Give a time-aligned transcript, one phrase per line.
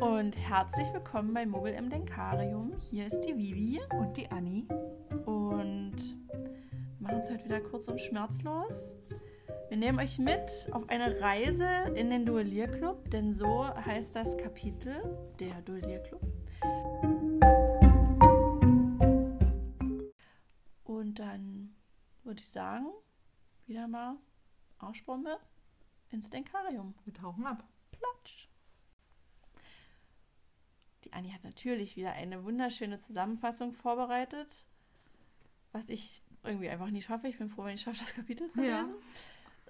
[0.00, 2.72] und herzlich willkommen bei Mogel im Denkarium.
[2.90, 4.66] Hier ist die Vivi und die Anni
[5.24, 5.96] und
[6.28, 8.98] wir machen es heute wieder kurz und schmerzlos.
[9.68, 14.96] Wir nehmen euch mit auf eine Reise in den Duellierclub, denn so heißt das Kapitel,
[15.38, 16.22] der Duellierclub.
[20.82, 21.74] Und dann
[22.24, 22.86] würde ich sagen,
[23.66, 24.16] wieder mal
[24.78, 25.38] Arschbombe
[26.10, 26.94] ins Denkarium.
[27.04, 27.64] Wir tauchen ab.
[27.92, 28.48] Platsch.
[31.03, 34.64] Die Anni hat natürlich wieder eine wunderschöne Zusammenfassung vorbereitet,
[35.72, 37.28] was ich irgendwie einfach nie schaffe.
[37.28, 38.80] Ich bin froh, wenn ich schaffe, das Kapitel zu Ja.
[38.82, 38.94] lesen.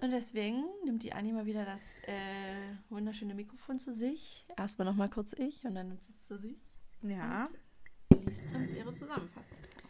[0.01, 4.45] Und deswegen nimmt die Anni mal wieder das äh, wunderschöne Mikrofon zu sich.
[4.57, 6.57] Erstmal nochmal kurz ich und dann nimmt sie es zu sich.
[7.01, 7.47] Ja.
[8.09, 9.85] Und liest uns ihre Zusammenfassung vor.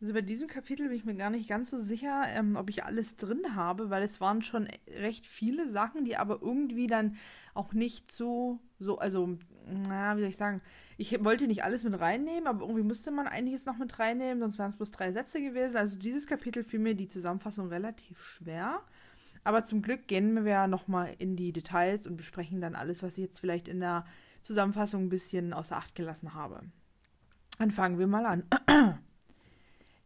[0.00, 2.84] Also bei diesem Kapitel bin ich mir gar nicht ganz so sicher, ähm, ob ich
[2.84, 7.16] alles drin habe, weil es waren schon recht viele Sachen, die aber irgendwie dann
[7.54, 10.60] auch nicht so, so, also, na, wie soll ich sagen,
[10.96, 14.58] ich wollte nicht alles mit reinnehmen, aber irgendwie musste man einiges noch mit reinnehmen, sonst
[14.58, 15.76] wären es bloß drei Sätze gewesen.
[15.76, 18.80] Also dieses Kapitel fiel mir die Zusammenfassung relativ schwer.
[19.42, 23.18] Aber zum Glück gehen wir ja nochmal in die Details und besprechen dann alles, was
[23.18, 24.06] ich jetzt vielleicht in der
[24.42, 26.60] Zusammenfassung ein bisschen außer Acht gelassen habe.
[27.58, 28.44] Dann fangen wir mal an.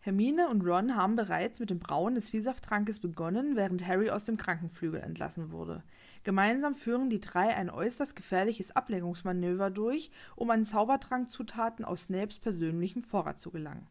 [0.01, 4.37] Hermine und Ron haben bereits mit dem Brauen des Vielsaftttrankes begonnen, während Harry aus dem
[4.37, 5.83] Krankenflügel entlassen wurde.
[6.29, 13.03] Gemeinsam führen die drei ein äußerst gefährliches Ablenkungsmanöver durch, um an Zaubertrankzutaten aus Snapes persönlichem
[13.03, 13.87] Vorrat zu gelangen.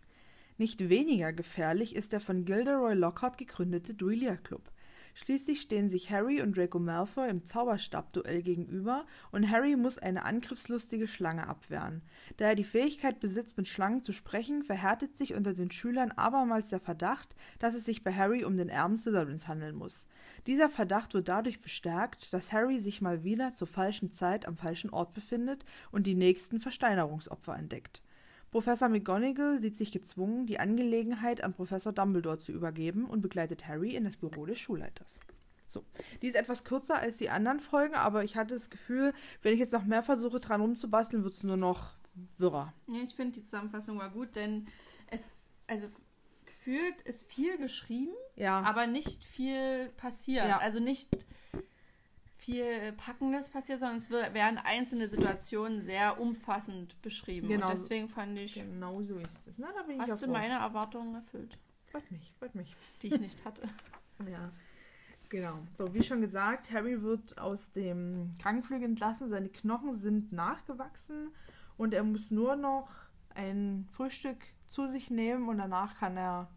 [0.59, 4.61] Nicht weniger gefährlich ist der von Gilderoy Lockhart gegründete Duellierclub.
[5.19, 11.07] Schließlich stehen sich Harry und Draco Malfoy im Zauberstabduell gegenüber und Harry muss eine angriffslustige
[11.07, 12.03] Schlange abwehren.
[12.37, 16.69] Da er die Fähigkeit besitzt, mit Schlangen zu sprechen, verhärtet sich unter den Schülern abermals
[16.69, 20.07] der Verdacht, dass es sich bei Harry um den Erben Slytherins handeln muss.
[20.45, 24.91] Dieser Verdacht wird dadurch bestärkt, dass Harry sich mal wieder zur falschen Zeit am falschen
[24.91, 28.03] Ort befindet und die nächsten Versteinerungsopfer entdeckt.
[28.51, 33.95] Professor McGonagall sieht sich gezwungen, die Angelegenheit an Professor Dumbledore zu übergeben und begleitet Harry
[33.95, 35.19] in das Büro des Schulleiters.
[35.69, 35.83] So,
[36.21, 39.59] die ist etwas kürzer als die anderen Folgen, aber ich hatte das Gefühl, wenn ich
[39.59, 41.95] jetzt noch mehr versuche, dran rumzubasteln, wird es nur noch
[42.37, 42.73] wirrer.
[42.87, 44.67] Ja, ich finde, die Zusammenfassung war gut, denn
[45.11, 45.87] es, also
[46.45, 50.47] gefühlt ist viel geschrieben, Ja, aber nicht viel passiert.
[50.47, 50.57] Ja.
[50.59, 51.09] Also nicht
[52.37, 57.47] viel Packendes passiert, sondern es werden einzelne Situationen sehr umfassend beschrieben.
[57.47, 57.69] Genau.
[57.69, 59.57] Und deswegen fand ich, genau so ist es.
[59.57, 61.57] Na, da bin ich hast du meine Erwartungen erfüllt,
[61.91, 62.75] Freut mich, freut mich.
[63.01, 63.63] die ich nicht hatte.
[64.31, 64.51] Ja,
[65.29, 65.59] genau.
[65.75, 69.29] So, wie schon gesagt, Harry wird aus dem Krankenflügel entlassen.
[69.29, 71.29] Seine Knochen sind nachgewachsen
[71.77, 72.89] und er muss nur noch
[73.35, 76.49] ein Frühstück zu sich nehmen und danach kann er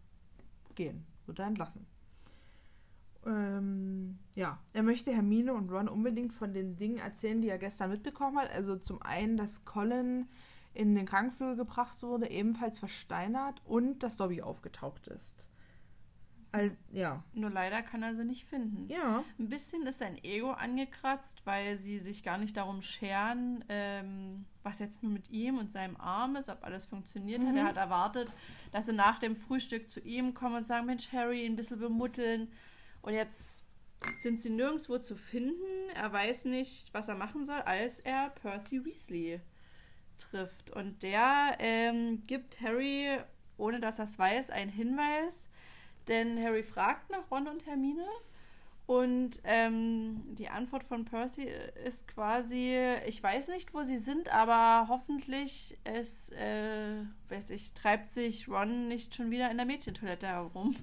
[0.74, 1.04] gehen.
[1.26, 1.86] Wird er entlassen.
[3.26, 7.91] Ähm, ja, er möchte Hermine und Ron unbedingt von den Dingen erzählen, die er gestern
[7.91, 8.50] mitbekommen hat.
[8.50, 10.28] Also zum einen, dass Colin
[10.72, 15.48] in den Krankenflügel gebracht wurde, ebenfalls versteinert und dass Dobby aufgetaucht ist.
[16.53, 17.22] Al ja.
[17.32, 18.88] Nur leider kann er sie nicht finden.
[18.88, 19.22] Ja.
[19.38, 24.80] Ein bisschen ist sein Ego angekratzt, weil sie sich gar nicht darum scheren, ähm, was
[24.80, 27.53] jetzt nur mit ihm und seinem Arm ist, ob alles funktioniert hat.
[27.53, 27.59] Mhm.
[27.59, 28.32] Er hat erwartet,
[28.72, 32.48] dass sie nach dem Frühstück zu ihm kommen und sagen, Mensch, Harry, ein bisschen bemutteln.
[33.02, 33.64] Und jetzt
[34.18, 35.90] sind sie nirgendwo zu finden.
[35.94, 39.40] Er weiß nicht, was er machen soll, als er Percy Weasley
[40.18, 40.70] trifft.
[40.70, 43.18] Und der ähm, gibt Harry,
[43.56, 45.48] ohne dass er es weiß, einen Hinweis.
[46.08, 48.06] Denn Harry fragt nach Ron und Hermine.
[48.86, 51.48] Und ähm, die Antwort von Percy
[51.84, 58.10] ist quasi, ich weiß nicht, wo sie sind, aber hoffentlich es, äh, weiß ich, treibt
[58.10, 60.74] sich Ron nicht schon wieder in der Mädchentoilette herum.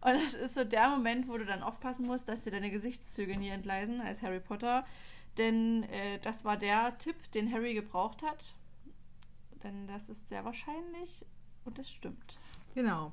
[0.00, 3.36] Und das ist so der Moment, wo du dann aufpassen musst, dass dir deine Gesichtszüge
[3.36, 4.86] nie entgleisen als Harry Potter.
[5.38, 8.54] Denn äh, das war der Tipp, den Harry gebraucht hat.
[9.62, 11.24] Denn das ist sehr wahrscheinlich
[11.64, 12.38] und es stimmt.
[12.74, 13.12] Genau.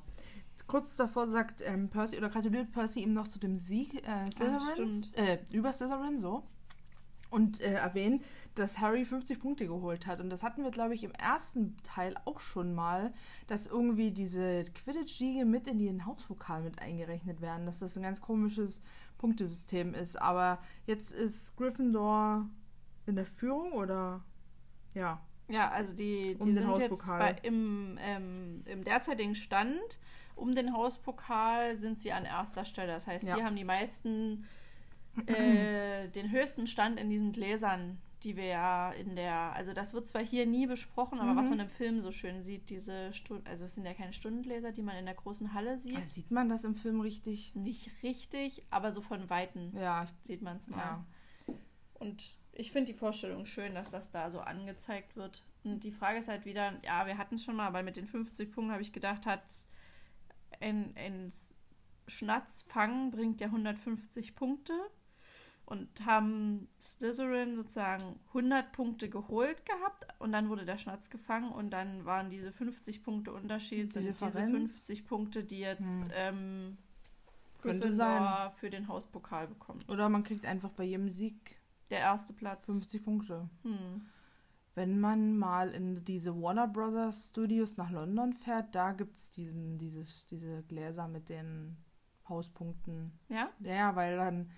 [0.66, 4.72] Kurz davor sagt ähm, Percy oder gratuliert Percy ihm noch zu dem Sieg äh, Slytherins,
[5.06, 5.16] stimmt.
[5.16, 6.42] äh, über Slytherin, so.
[7.36, 8.24] Und äh, erwähnt,
[8.54, 10.20] dass Harry 50 Punkte geholt hat.
[10.20, 13.12] Und das hatten wir, glaube ich, im ersten Teil auch schon mal,
[13.46, 18.20] dass irgendwie diese Quidditch-Siege mit in den Hauspokal mit eingerechnet werden, dass das ein ganz
[18.22, 18.80] komisches
[19.18, 20.20] Punktesystem ist.
[20.20, 22.48] Aber jetzt ist Gryffindor
[23.04, 24.24] in der Führung oder
[24.94, 25.20] ja.
[25.48, 29.98] Ja, also die, die Um sind jetzt bei, im, ähm, im derzeitigen Stand
[30.34, 32.92] um den Hauspokal sind sie an erster Stelle.
[32.92, 33.36] Das heißt, Ja.
[33.36, 34.44] die haben die meisten,
[35.26, 40.06] äh, den höchsten Stand in diesen Gläsern, die wir ja in der, also das wird
[40.08, 41.36] zwar hier nie besprochen, aber Mhm.
[41.36, 44.72] was man im Film so schön sieht, diese Stunden, also es sind ja keine Stundengläser,
[44.72, 45.96] die man in der großen Halle sieht.
[45.98, 47.54] Äh, Sieht man das im Film richtig?
[47.54, 50.78] Nicht richtig, aber so von Weitem Ja, sieht man es mal.
[50.78, 51.04] ja.
[51.94, 55.42] Und ich finde die Vorstellung schön, dass das da so angezeigt wird.
[55.64, 58.06] Und die Frage ist halt wieder, ja, wir hatten es schon mal, aber mit den
[58.06, 59.44] 50 Punkten habe ich gedacht, hat
[60.60, 61.30] ein, ein
[62.08, 64.72] Schnatzfang bringt ja 150 Punkte
[65.66, 71.70] und haben Slytherin sozusagen 100 Punkte geholt gehabt und dann wurde der Schnatz gefangen und
[71.70, 76.12] dann waren diese 50 Punkte Unterschied, sind diese 50 Punkte, die jetzt hm.
[76.14, 76.78] ähm,
[77.60, 78.52] Könnte sein.
[78.54, 79.88] für den Hauspokal bekommt.
[79.88, 81.56] Oder man kriegt einfach bei jedem Sieg
[81.90, 83.48] der erste Platz 50 Punkte.
[83.62, 84.06] Hm.
[84.76, 90.62] Wenn man mal in diese Warner Brothers Studios nach London fährt, da gibt es diese
[90.68, 91.76] Gläser mit den
[92.28, 93.18] Hauspunkten.
[93.28, 93.50] Ja?
[93.60, 94.50] Ja, weil dann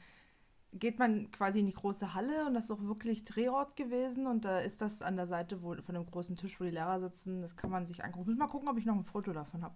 [0.78, 4.44] geht man quasi in die große Halle und das ist auch wirklich Drehort gewesen und
[4.44, 7.42] da ist das an der Seite wo, von dem großen Tisch, wo die Lehrer sitzen.
[7.42, 8.22] Das kann man sich angucken.
[8.22, 9.74] Ich muss mal gucken, ob ich noch ein Foto davon habe.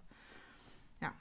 [1.01, 1.11] Ja.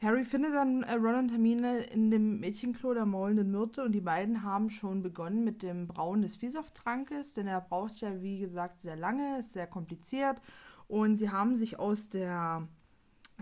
[0.00, 4.00] Harry findet dann äh, Ron und Hermine in dem Mädchenklo der maulenden Myrte und die
[4.00, 8.82] beiden haben schon begonnen mit dem Brauen des Viehsafttrankes, denn er braucht ja, wie gesagt,
[8.82, 10.40] sehr lange, ist sehr kompliziert
[10.88, 12.66] und sie haben sich aus der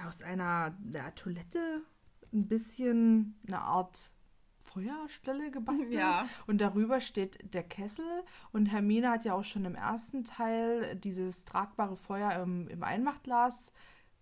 [0.06, 1.82] aus einer der Toilette
[2.32, 4.12] ein bisschen eine Art
[4.72, 5.92] Feuerstelle gebastelt.
[5.92, 6.26] Ja.
[6.46, 8.04] Und darüber steht der Kessel.
[8.52, 13.72] Und Hermine hat ja auch schon im ersten Teil dieses tragbare Feuer im, im Einmachtglas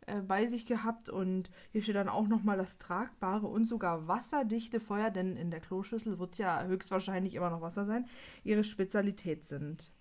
[0.06, 1.08] äh, bei sich gehabt.
[1.08, 5.60] Und hier steht dann auch nochmal das tragbare und sogar wasserdichte Feuer, denn in der
[5.60, 8.06] Kloschüssel wird ja höchstwahrscheinlich immer noch Wasser sein,
[8.44, 9.92] ihre Spezialität sind.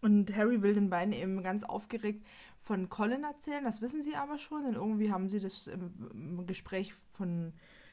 [0.00, 2.24] Und Harry will den beiden eben ganz aufgeregt
[2.60, 3.64] von Colin erzählen.
[3.64, 7.52] Das wissen sie aber schon, denn irgendwie haben sie das im, im Gespräch von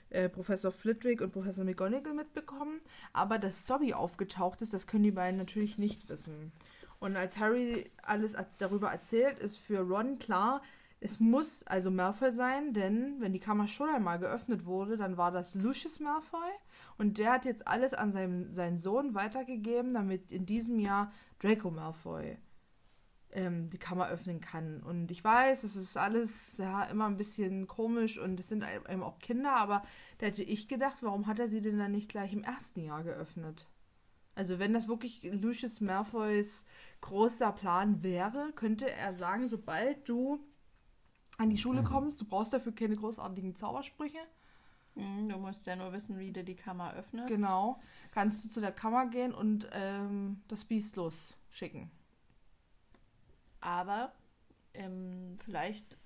[0.10, 2.82] äh, Professor Flitwick und Professor McGonagall mitbekommen.
[3.14, 6.52] Aber dass Dobby aufgetaucht ist, das können die beiden natürlich nicht wissen.
[7.00, 10.62] Und als Harry alles darüber erzählt, ist für Ron klar,
[11.02, 15.32] es muss also Malfoy sein, denn wenn die Kammer schon einmal geöffnet wurde, dann war
[15.32, 16.50] das Lucius Malfoy
[16.98, 21.70] und der hat jetzt alles an seinem, seinen Sohn weitergegeben, damit in diesem Jahr Draco
[21.70, 22.38] Malfoy
[23.36, 24.82] ähm, die Kammer öffnen kann.
[24.82, 29.04] Und ich weiß, es ist alles ja immer ein bisschen komisch und es sind eben
[29.04, 29.84] auch Kinder, aber
[30.18, 33.04] da hätte ich gedacht, warum hat er sie denn dann nicht gleich im ersten Jahr
[33.04, 33.68] geöffnet?
[34.36, 36.66] Also wenn das wirklich Lucius Malfoys
[37.02, 40.40] großer Plan wäre, könnte er sagen, sobald du
[41.38, 41.86] an die Schule mhm.
[41.86, 44.20] kommst, du brauchst dafür keine großartigen Zaubersprüche.
[44.96, 47.28] Mhm, du musst ja nur wissen, wie du die Kammer öffnest.
[47.28, 47.82] Genau.
[48.12, 51.92] Kannst du zu der Kammer gehen und ähm, das Biest losschicken.
[53.66, 54.12] Aber
[54.76, 55.98] ähm, vielleicht,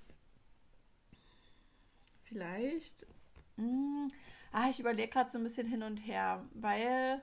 [2.23, 3.05] vielleicht,
[3.57, 4.11] mh, hm,
[4.53, 7.21] ah, ich überlege gerade so ein bisschen hin und her, weil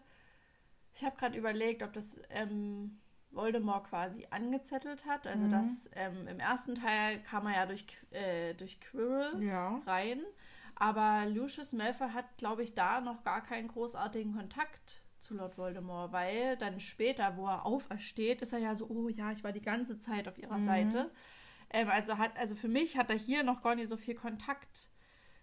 [0.95, 3.01] ich habe gerade überlegt, ob das ähm,
[3.31, 5.27] Voldemort quasi angezettelt hat.
[5.27, 5.53] Also mhm.
[5.53, 9.81] das ähm, im ersten Teil kam er ja durch, äh, durch Quirrell ja.
[9.87, 10.21] rein.
[10.75, 16.13] Aber Lucius Malfoy hat, glaube ich, da noch gar keinen großartigen Kontakt zu Lord Voldemort,
[16.13, 19.63] weil dann später, wo er aufersteht, ist er ja so, oh ja, ich war die
[19.63, 20.65] ganze Zeit auf ihrer mhm.
[20.65, 21.11] Seite.
[21.71, 24.91] Ähm, also hat, also für mich hat er hier noch gar nicht so viel Kontakt.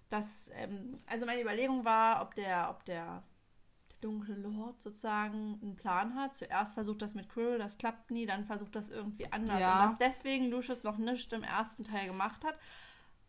[0.09, 3.23] Dass, ähm, also meine Überlegung war, ob der, ob der,
[3.89, 6.35] der dunkle Lord sozusagen einen Plan hat.
[6.35, 9.59] Zuerst versucht das mit Quirrell, das klappt nie, dann versucht das irgendwie anders.
[9.59, 9.83] Ja.
[9.83, 12.59] Und dass deswegen Lucius noch nichts im ersten Teil gemacht hat.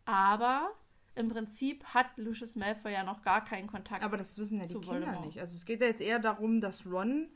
[0.05, 0.71] Aber
[1.15, 4.03] im Prinzip hat Lucius Malfoy ja noch gar keinen Kontakt.
[4.03, 5.25] Aber das wissen ja die Kinder Voldemort.
[5.25, 5.39] nicht.
[5.39, 7.29] Also es geht ja jetzt eher darum, dass Ron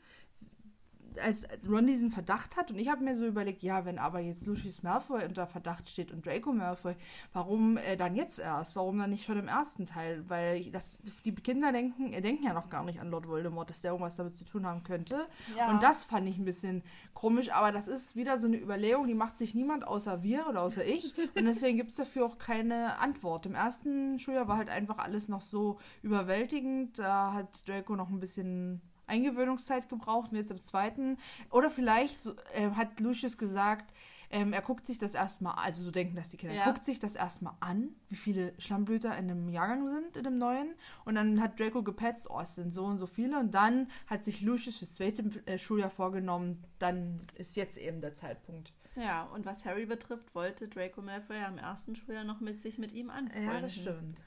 [1.22, 4.46] als Ron diesen Verdacht hat und ich habe mir so überlegt, ja, wenn aber jetzt
[4.46, 6.94] Lucius Malfoy unter Verdacht steht und Draco Malfoy,
[7.32, 8.76] warum äh, dann jetzt erst?
[8.76, 10.24] Warum dann nicht schon im ersten Teil?
[10.28, 13.80] Weil das, die Kinder denken, äh, denken ja noch gar nicht an Lord Voldemort, dass
[13.80, 15.26] der irgendwas damit zu tun haben könnte.
[15.56, 15.70] Ja.
[15.70, 16.82] Und das fand ich ein bisschen
[17.14, 20.62] komisch, aber das ist wieder so eine Überlegung, die macht sich niemand außer wir oder
[20.62, 23.46] außer ich und deswegen gibt es dafür auch keine Antwort.
[23.46, 28.20] Im ersten Schuljahr war halt einfach alles noch so überwältigend, da hat Draco noch ein
[28.20, 31.18] bisschen Eingewöhnungszeit gebraucht und jetzt im zweiten.
[31.50, 33.92] Oder vielleicht so, äh, hat Lucius gesagt,
[34.32, 36.64] ähm, er guckt sich das erstmal, also so denken das die Kinder, ja.
[36.64, 40.74] guckt sich das erstmal an, wie viele Schlammblüter in einem Jahrgang sind, in dem neuen.
[41.04, 43.38] Und dann hat Draco gepetzt, oh, es sind so und so viele.
[43.40, 48.14] Und dann hat sich Lucius fürs zweite äh, Schuljahr vorgenommen, dann ist jetzt eben der
[48.14, 48.72] Zeitpunkt.
[48.94, 52.78] Ja, und was Harry betrifft, wollte Draco Malfoy ja im ersten Schuljahr noch mit sich
[52.78, 53.52] mit ihm anfreunden.
[53.52, 54.18] Ja, das stimmt.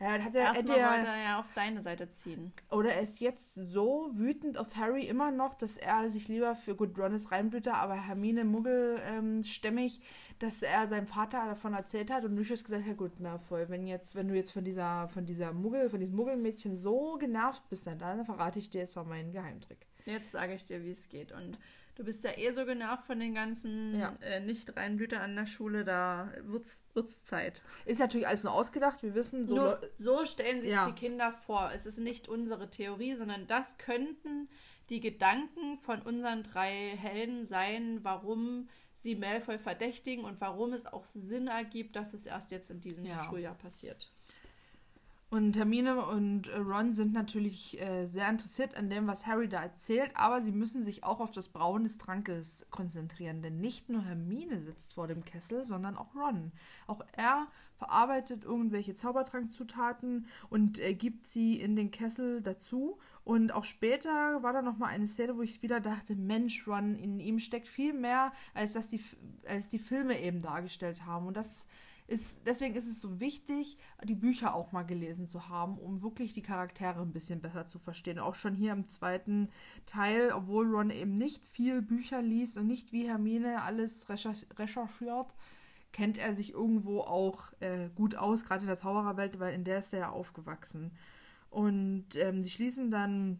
[0.00, 2.52] Ja, hat er, Erstmal er, wollte er ja auf seine Seite ziehen.
[2.70, 6.74] Oder er ist jetzt so wütend auf Harry immer noch, dass er sich lieber für
[6.74, 10.00] gut Ron ist Reinblüter, aber Hermine Muggel ähm, stämmig,
[10.38, 14.14] dass er seinem Vater davon erzählt hat und Lucius gesagt hat, gut, Malfoy, wenn jetzt,
[14.14, 17.98] wenn du jetzt von dieser, von dieser Muggel, von diesem Muggelmädchen so genervt bist, dann,
[17.98, 19.86] dann verrate ich dir jetzt mal meinen Geheimtrick.
[20.06, 21.30] Jetzt sage ich dir, wie es geht.
[21.30, 21.58] Und
[22.00, 24.16] du bist ja eh so genervt von den ganzen ja.
[24.22, 27.62] äh, Nicht-Reinblüter an der Schule, da wird's, wird's Zeit.
[27.84, 29.54] Ist natürlich alles nur ausgedacht, wir wissen so.
[29.54, 30.86] Nur, so stellen sich ja.
[30.86, 31.70] die Kinder vor.
[31.74, 34.48] Es ist nicht unsere Theorie, sondern das könnten
[34.88, 41.04] die Gedanken von unseren drei Helden seien, warum sie Malfoy verdächtigen und warum es auch
[41.04, 43.24] Sinn ergibt, dass es erst jetzt in diesem Ja.
[43.24, 44.10] Schuljahr passiert.
[45.30, 49.62] Und Hermine und äh, Ron sind natürlich äh, sehr interessiert an dem, was Harry da
[49.62, 54.02] erzählt, aber sie müssen sich auch auf das Brauen des Trankes konzentrieren, denn nicht nur
[54.02, 56.50] Hermine sitzt vor dem Kessel, sondern auch Ron.
[56.88, 57.46] Auch er
[57.76, 62.98] verarbeitet irgendwelche Zaubertrankzutaten und äh, gibt sie in den Kessel dazu.
[63.22, 66.96] Und auch später war da noch mal eine Szene, wo ich wieder dachte, Mensch, Ron,
[66.96, 69.00] in ihm steckt viel mehr, als dass die,
[69.46, 71.28] als die Filme eben dargestellt haben.
[71.28, 71.68] Und das
[72.10, 76.34] ist, deswegen ist es so wichtig, die Bücher auch mal gelesen zu haben, um wirklich
[76.34, 78.18] die Charaktere ein bisschen besser zu verstehen.
[78.18, 79.48] Auch schon hier im zweiten
[79.86, 85.34] Teil, obwohl Ron eben nicht viel Bücher liest und nicht wie Hermine alles recherch recherchiert,
[85.92, 89.78] kennt er sich irgendwo auch äh, gut aus, gerade in der Zaubererwelt, weil in der
[89.78, 90.90] ist er ja aufgewachsen.
[91.48, 93.38] Und ähm, sie schließen dann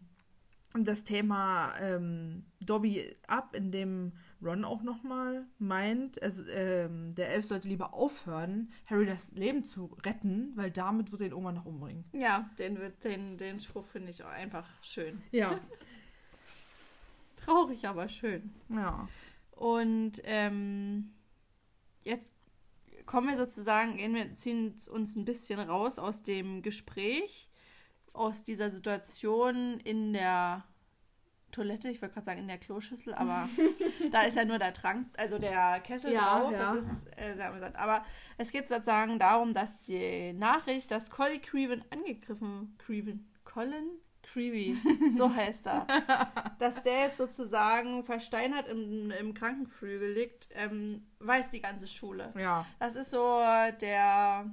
[0.73, 7.67] das Thema ähm, Dobby ab, indem Ron auch nochmal meint, also ähm, der Elf sollte
[7.67, 12.05] lieber aufhören, Harry das Leben zu retten, weil damit wird er ihn irgendwann noch umbringen.
[12.13, 15.21] Ja, den, den, den Spruch finde ich auch einfach schön.
[15.31, 15.59] Ja.
[17.35, 18.53] Traurig, aber schön.
[18.69, 19.07] Ja.
[19.51, 21.11] Und ähm,
[22.03, 22.31] jetzt
[23.05, 27.50] kommen wir sozusagen, gehen wir, ziehen uns ein bisschen raus aus dem Gespräch,
[28.13, 30.63] aus dieser Situation in der
[31.51, 33.49] Toilette, ich wollte gerade sagen in der Kloschüssel, aber
[34.11, 36.51] da ist ja nur der Trank, also der Kessel Ja, drauf.
[36.53, 36.73] ja.
[36.75, 37.75] Das ist äh, sehr amüsant.
[37.75, 38.05] Aber
[38.37, 43.89] es geht sozusagen darum, dass die Nachricht, dass Collie Creeven angegriffen, Creeven, Colin
[44.23, 44.77] Creevy,
[45.13, 45.85] so heißt er,
[46.57, 52.31] dass der jetzt sozusagen versteinert im, im Krankenflügel liegt, ähm, weiß die ganze Schule.
[52.37, 52.65] Ja.
[52.79, 53.41] Das ist so
[53.81, 54.45] der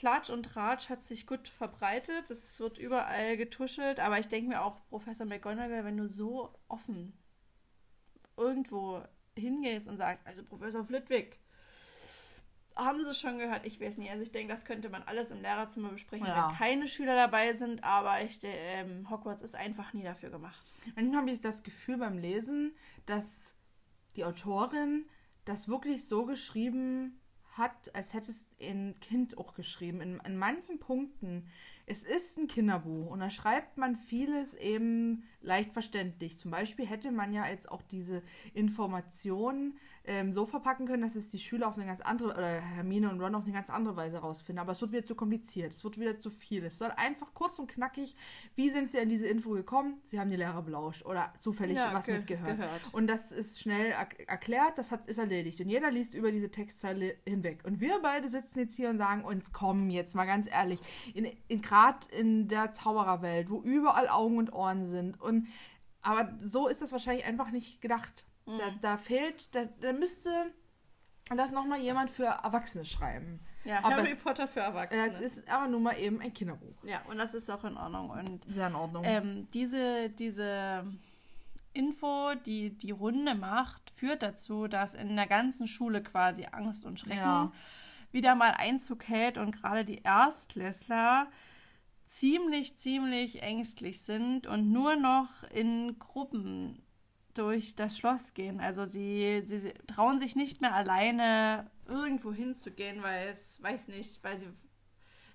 [0.00, 2.30] Klatsch und Tratsch hat sich gut verbreitet.
[2.30, 7.12] Es wird überall getuschelt, aber ich denke mir auch, Professor McGonagall, wenn du so offen
[8.34, 9.02] irgendwo
[9.36, 11.38] hingehst und sagst, also Professor Flitwick,
[12.74, 13.66] haben sie schon gehört?
[13.66, 14.10] Ich weiß nicht.
[14.10, 16.48] Also ich denke, das könnte man alles im Lehrerzimmer besprechen, Ja.
[16.48, 20.64] wenn keine Schüler dabei sind, aber ich, ähm, Hogwarts ist einfach nie dafür gemacht.
[20.96, 23.54] Manchmal habe ich das Gefühl beim Lesen, dass
[24.16, 25.04] die Autorin
[25.44, 27.20] das wirklich so geschrieben
[27.52, 30.00] hat, als hätte es ein Kind auch geschrieben.
[30.00, 31.46] In, in manchen Punkten,
[31.86, 36.38] es ist ein Kinderbuch und da schreibt man vieles eben leicht verständlich.
[36.38, 38.22] Zum Beispiel hätte man ja jetzt auch diese
[38.54, 39.76] Informationen
[40.10, 43.20] ähm, so verpacken können, dass es die Schüler auf eine ganz andere, oder Hermine und
[43.20, 44.60] Ron auf eine ganz andere Weise rausfinden.
[44.60, 46.64] Aber es wird wieder zu kompliziert, es wird wieder zu viel.
[46.64, 48.16] Es soll einfach kurz und knackig,
[48.56, 50.00] wie sind sie an diese Info gekommen?
[50.06, 52.56] Sie haben die Lehrer belauscht oder zufällig Ja, was ge- mitgehört.
[52.58, 52.92] gehört.
[52.92, 55.60] Und das ist schnell er erklärt, das hat, ist erledigt.
[55.60, 57.60] Und jeder liest über diese Textzeile hinweg.
[57.64, 60.80] Und wir beide sitzen jetzt hier und sagen uns, komm, jetzt mal ganz ehrlich,
[61.14, 65.20] in, in, gerade in der Zaubererwelt, wo überall Augen und Ohren sind.
[65.20, 65.46] Und
[66.02, 68.24] aber so ist das wahrscheinlich einfach nicht gedacht.
[68.58, 68.80] Da, Mhm.
[68.80, 70.30] da fehlt, da, da müsste
[71.34, 73.40] das nochmal jemand für Erwachsene schreiben.
[73.64, 75.10] Ja, Aber Harry es- Potter für Erwachsene.
[75.10, 76.82] Das ist aber nun mal eben ein Kinderbuch.
[76.84, 78.10] ja, und das ist auch in Ordnung.
[78.10, 79.04] Und Sehr in Ordnung.
[79.06, 80.84] ähm, diese, diese
[81.72, 86.98] Info, die die Runde macht, führt dazu, dass in der ganzen Schule quasi Angst und
[86.98, 87.52] Schrecken Ja.
[88.12, 91.28] wieder mal Einzug hält und gerade die Erstklässler
[92.06, 96.82] ziemlich, ziemlich ängstlich sind und nur noch in Gruppen
[97.34, 98.60] durch das Schloss gehen.
[98.60, 104.22] Also sie, sie, sie trauen sich nicht mehr alleine irgendwo hinzugehen, weil es, weiß nicht,
[104.22, 104.48] weil sie,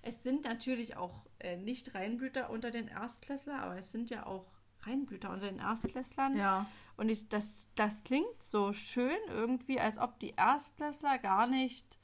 [0.02, 4.46] es sind natürlich auch äh, nicht Reinblüter unter den Erstklässlern, aber es sind ja auch
[4.82, 6.36] Reinblüter unter den Erstklässlern.
[6.36, 6.66] ja.
[6.96, 11.95] Und ich, das, das klingt so schön irgendwie, als ob die Erstklässler gar nicht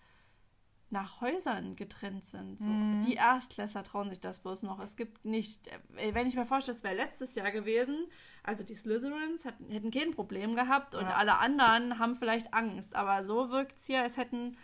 [0.92, 2.60] nach Häusern getrennt sind.
[2.60, 2.68] So.
[2.68, 3.00] Mhm.
[3.00, 4.78] Die Erstklässler trauen sich das bloß noch.
[4.78, 8.06] Es gibt nicht, äh, wenn ich mir vorstelle, es wäre letztes Jahr gewesen,
[8.42, 11.14] also die Slytherins hatten, hätten kein Problem gehabt und Ja.
[11.16, 12.94] alle anderen haben vielleicht Angst.
[12.94, 14.56] Aber so wirkt es hier, als hätten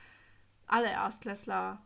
[0.66, 1.82] alle Erstklässler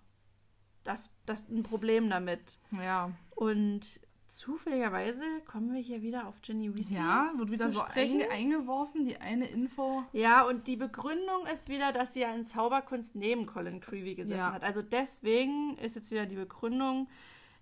[0.84, 2.58] das, das ein Problem damit.
[2.72, 3.12] Ja.
[3.36, 4.00] Und
[4.32, 6.96] zufälligerweise kommen wir hier wieder auf Ginny Weasley.
[6.96, 10.02] Ja, wird wieder so einge eingeworfen, die eine Info.
[10.12, 14.38] Ja, und die Begründung ist wieder, dass sie ja in Zauberkunst neben Colin Creevy gesessen
[14.38, 14.52] Ja.
[14.52, 14.62] hat.
[14.64, 17.08] Also deswegen ist jetzt wieder die Begründung,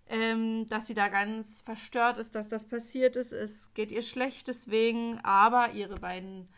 [0.08, 3.32] ähm, dass sie da ganz verstört ist, dass das passiert ist.
[3.32, 6.48] Es geht ihr schlecht deswegen, aber ihre beiden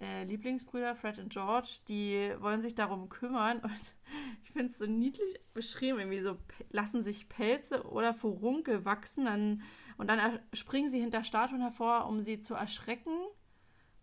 [0.00, 3.94] äh, Lieblingsbrüder, Fred und George, die wollen sich darum kümmern und
[4.44, 6.36] ich finde es so niedlich beschrieben, irgendwie so
[6.70, 9.62] lassen sich Pelze oder Furunkel wachsen dann,
[9.96, 13.16] und dann springen sie hinter Statuen hervor, um sie zu erschrecken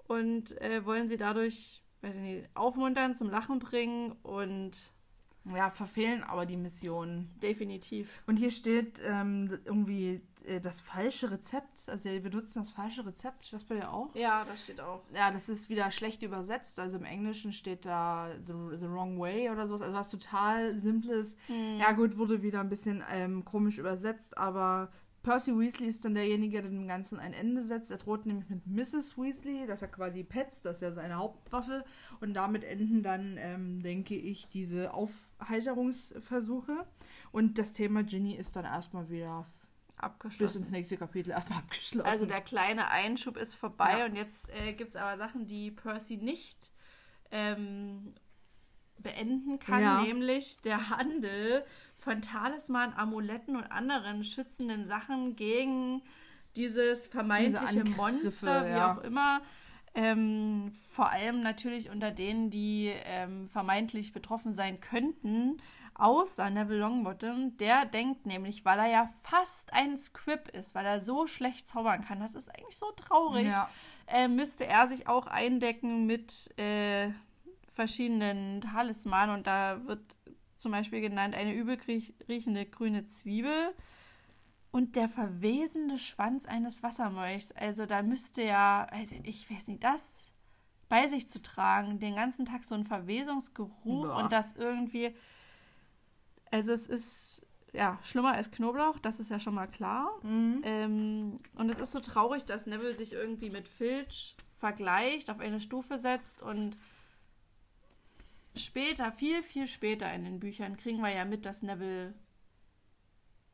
[0.08, 4.72] und äh, wollen sie dadurch, weiß ich nicht, aufmuntern, zum Lachen bringen und
[5.46, 7.30] Ja, verfehlen aber die Mission.
[7.42, 8.24] definitiv.
[8.28, 10.22] Und hier steht ähm, irgendwie,
[10.62, 11.88] das falsche Rezept.
[11.88, 13.44] Also sie benutzen das falsche Rezept.
[13.44, 14.14] Steht das bei dir auch?
[14.16, 15.02] Ja, das steht auch.
[15.14, 16.80] Ja, das ist wieder schlecht übersetzt.
[16.80, 19.82] Also im Englischen steht da the, the wrong way oder sowas.
[19.82, 21.36] Also was total simples.
[21.48, 21.78] Hm.
[21.80, 24.90] Ja gut, wurde wieder ein bisschen ähm, komisch übersetzt, aber
[25.24, 27.90] Percy Weasley ist dann derjenige, der dem Ganzen ein Ende setzt.
[27.90, 29.18] Er droht nämlich mit Mrs.
[29.18, 31.86] Weasley, das ist ja quasi Pets, das ist ja seine Hauptwaffe.
[32.20, 36.86] Und damit enden dann, ähm, denke ich, diese Aufheiterungsversuche.
[37.32, 39.48] Und das Thema Ginny ist dann erstmal wieder
[40.07, 40.62] bis Abgeschlossen.
[40.63, 42.07] ins nächste Kapitel erstmal abgeschlossen.
[42.10, 44.05] Also der kleine Einschub ist vorbei Ja.
[44.05, 46.72] und jetzt äh, gibt es aber Sachen, die Percy nicht
[47.31, 48.13] ähm,
[49.00, 50.01] beenden kann, Ja.
[50.01, 51.65] nämlich der Handel
[51.98, 56.01] von Talisman, Amuletten und anderen schützenden Sachen gegen
[56.55, 58.93] dieses vermeintliche Angriffe, Monster, wie ja.
[58.93, 59.41] auch immer.
[59.95, 65.62] Ähm, vor allem natürlich unter denen, die ähm, vermeintlich betroffen sein könnten,
[65.96, 67.58] außer Neville Longbottom.
[67.58, 72.04] Der denkt nämlich, weil er ja fast ein Squib ist, weil er so schlecht zaubern
[72.04, 73.70] kann, das ist eigentlich so traurig, ja.
[74.08, 77.12] äh, müsste er sich auch eindecken mit äh,
[77.74, 79.36] verschiedenen Talismanen.
[79.36, 80.02] Und da wird
[80.58, 83.74] zum Beispiel genannt eine übel riech- riechende grüne Zwiebel
[84.72, 87.52] und der verwesende Schwanz eines Wassermolchs.
[87.52, 90.32] Also da müsste ja, also ich weiß nicht, das
[90.90, 94.18] bei sich zu tragen, den ganzen Tag so ein Verwesungsgeruch Boah.
[94.18, 95.16] und das irgendwie,
[96.53, 97.41] also es ist
[97.74, 100.07] ja schlimmer als Knoblauch, das ist ja schon mal klar.
[100.22, 100.62] Mhm.
[100.63, 105.60] Ähm, und es ist so traurig, dass Neville sich irgendwie mit Filch vergleicht, auf eine
[105.60, 106.77] Stufe setzt und
[108.55, 112.13] später, viel, viel später in den Büchern kriegen wir ja mit, dass Neville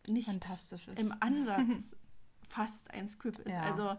[0.07, 0.99] nicht Fantastisch ist.
[0.99, 1.95] im Ansatz
[2.49, 3.55] fast ein Squib ist.
[3.55, 3.61] Ja.
[3.61, 3.95] Also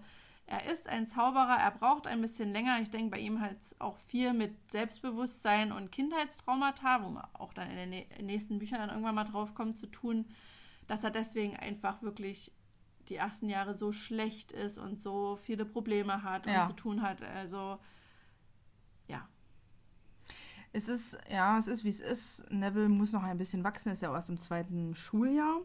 [0.50, 2.80] er ist ein Zauberer, er braucht ein bisschen länger.
[2.83, 7.54] Ich denke, bei ihm hat es auch viel mit Selbstbewusstsein und Kindheitstraumata, wo man auch
[7.54, 10.26] dann in den nä- nächsten Büchern dann irgendwann mal drauf kommt, zu tun,
[10.88, 12.52] dass er deswegen einfach wirklich
[13.09, 16.66] die ersten Jahre so schlecht ist und so viele Probleme hat und Ja.
[16.66, 17.23] zu tun hat.
[17.23, 17.78] Also
[19.08, 19.28] ja,
[20.73, 22.45] Es ist, ja, es ist wie es ist.
[22.50, 25.60] Neville muss noch ein bisschen wachsen, ist ja auch erst im zweiten Schuljahr.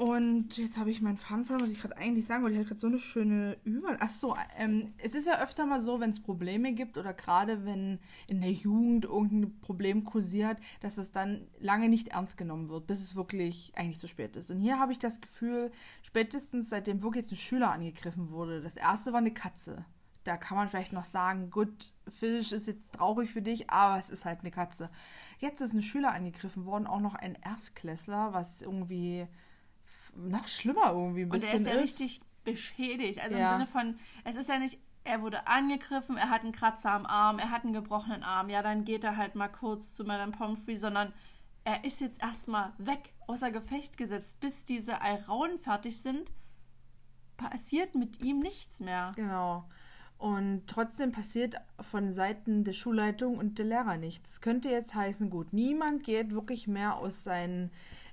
[0.00, 2.54] Und jetzt habe ich meinen Faden verloren, was ich gerade eigentlich sagen wollte.
[2.54, 3.98] Ich hatte gerade so eine schöne Übung.
[4.00, 7.66] Ach so, ähm, es ist ja öfter mal so, wenn es Probleme gibt oder gerade
[7.66, 12.86] wenn in der Jugend irgendein Problem kursiert, dass es dann lange nicht ernst genommen wird,
[12.86, 14.50] bis es wirklich eigentlich zu spät ist.
[14.50, 19.12] Und hier habe ich das Gefühl, spätestens seitdem wirklich ein Schüler angegriffen wurde, das erste
[19.12, 19.84] war eine Katze.
[20.24, 24.08] Da kann man vielleicht noch sagen, gut, Filch ist jetzt traurig für dich, aber es
[24.08, 24.88] ist halt eine Katze.
[25.40, 29.26] Jetzt ist ein Schüler angegriffen worden, auch noch ein Erstklässler, was irgendwie
[30.16, 33.20] noch schlimmer irgendwie ein Und bisschen er ist ja richtig beschädigt.
[33.20, 33.52] Also Ja.
[33.52, 37.06] im Sinne von, es ist ja nicht, er wurde angegriffen, er hat einen Kratzer am
[37.06, 38.48] Arm, er hat einen gebrochenen Arm.
[38.50, 41.12] Ja, dann geht er halt mal kurz zu Madame Pomfrey, sondern
[41.64, 44.40] er ist jetzt erstmal weg, außer Gefecht gesetzt.
[44.40, 46.30] Bis diese Alrauen fertig sind,
[47.36, 49.12] passiert mit ihm nichts mehr.
[49.16, 49.64] Genau.
[50.18, 54.42] Und trotzdem passiert von Seiten der Schulleitung und der Lehrer nichts.
[54.42, 57.70] Könnte jetzt heißen, gut, niemand geht wirklich mehr aus seinen,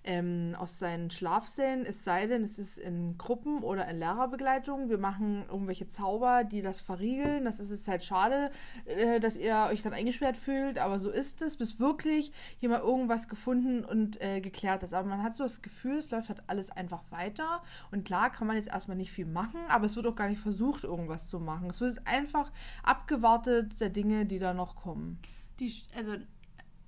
[0.08, 4.89] ähm, aus seinen Schlafsälen, es sei denn, es ist in Gruppen oder in Lehrerbegleitung.
[4.89, 7.43] Wir machen irgendwelche Zauber, die das verriegeln.
[7.43, 8.50] Das ist es halt schade,
[8.86, 12.80] äh, dass ihr euch dann eingesperrt fühlt, aber so ist es, bis wirklich hier mal
[12.80, 14.93] irgendwas gefunden und äh, geklärt ist.
[14.93, 17.62] Aber man hat so das Gefühl, es läuft halt alles einfach weiter.
[17.91, 20.41] Und klar kann man jetzt erstmal nicht viel machen, aber es wird auch gar nicht
[20.41, 21.70] versucht, irgendwas zu machen.
[21.70, 22.50] Es wird einfach
[22.82, 25.20] abgewartet der Dinge, die da noch kommen.
[25.60, 26.13] Die, also,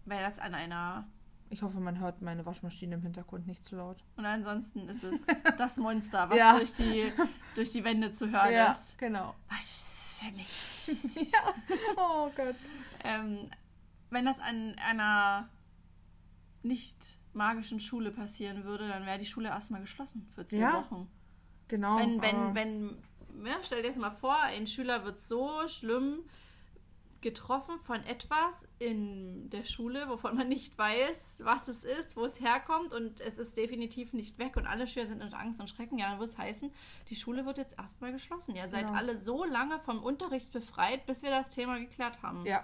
[0.06, 1.06] weil das an einer.
[1.52, 3.98] Ich hoffe, man hört meine Waschmaschine im Hintergrund nicht zu laut.
[4.18, 5.26] Und ansonsten ist es
[5.58, 6.56] das Monster, was Ja.
[6.58, 7.12] durch, die,
[7.56, 8.98] durch die Wände zu hören ist.
[8.98, 9.34] genau.
[10.36, 10.52] Mich?
[11.32, 11.54] ja.
[11.96, 12.56] Oh Gott.
[13.04, 13.50] Ähm,
[14.10, 15.50] wenn das an einer
[16.62, 16.98] nicht
[17.34, 20.74] magischen Schule passieren würde, dann wäre die Schule erstmal geschlossen für zwei Ja.
[20.74, 21.10] Wochen.
[21.68, 21.98] Genau.
[21.98, 26.20] Wenn, wenn, wenn, ja, stell dir das mal vor, ein Schüler wird so schlimm
[27.22, 32.40] getroffen von etwas in der Schule, wovon man nicht weiß, was es ist, wo es
[32.40, 35.98] herkommt und es ist definitiv nicht weg und alle Schüler sind unter Angst und Schrecken.
[35.98, 36.72] Ja, dann wird es heißen,
[37.10, 38.56] die Schule wird jetzt erstmal geschlossen.
[38.56, 38.98] Ihr seid Genau.
[38.98, 42.46] alle so lange vom Unterricht befreit, bis wir das Thema geklärt haben.
[42.46, 42.64] Ja.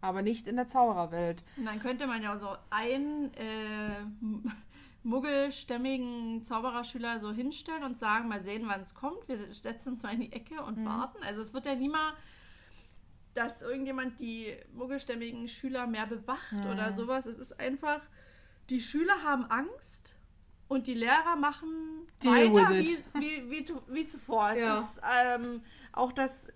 [0.00, 1.44] Aber nicht in der Zaubererwelt.
[1.56, 4.04] Und dann könnte man ja so einen äh,
[5.04, 9.28] muggelstämmigen Zaubererschüler so hinstellen und sagen, mal sehen, wann es kommt.
[9.28, 11.22] Wir setzen uns mal in die Ecke und warten.
[11.22, 12.14] Also es wird ja nie mal,
[13.34, 17.26] dass irgendjemand die muggelstämmigen Schüler mehr bewacht oder sowas.
[17.26, 18.00] Es ist einfach,
[18.70, 20.14] die Schüler haben Angst
[20.68, 24.50] und die Lehrer machen Deal weiter wie, wie, wie, wie zuvor.
[24.50, 24.80] Es Ja.
[24.80, 26.48] ist ähm, auch das,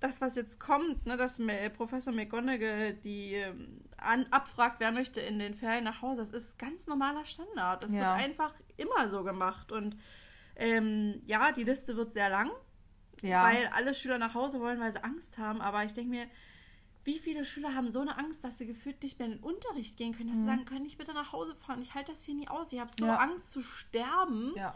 [0.00, 1.40] das, was jetzt kommt, ne, dass
[1.76, 6.20] Professor McGonagall die ähm, an, abfragt, wer möchte in den Ferien nach Hause.
[6.20, 7.82] Das ist ganz normaler Standard.
[7.82, 8.00] Das Ja.
[8.00, 9.72] wird einfach immer so gemacht.
[9.72, 9.96] Und
[10.56, 12.48] Ähm, ja, die Liste wird sehr lang,
[13.24, 13.44] Ja.
[13.44, 15.60] weil alle Schüler nach Hause wollen, weil sie Angst haben.
[15.60, 16.26] Aber ich denke mir,
[17.04, 19.96] wie viele Schüler haben so eine Angst, dass sie gefühlt nicht mehr in den Unterricht
[19.96, 21.82] gehen können, dass sie sagen, kann ich bitte nach Hause fahren?
[21.82, 22.72] Ich halte das hier nie aus.
[22.72, 23.10] Ich habe so Mhm.
[23.10, 23.16] Ja.
[23.16, 24.52] Angst zu sterben.
[24.56, 24.74] ja.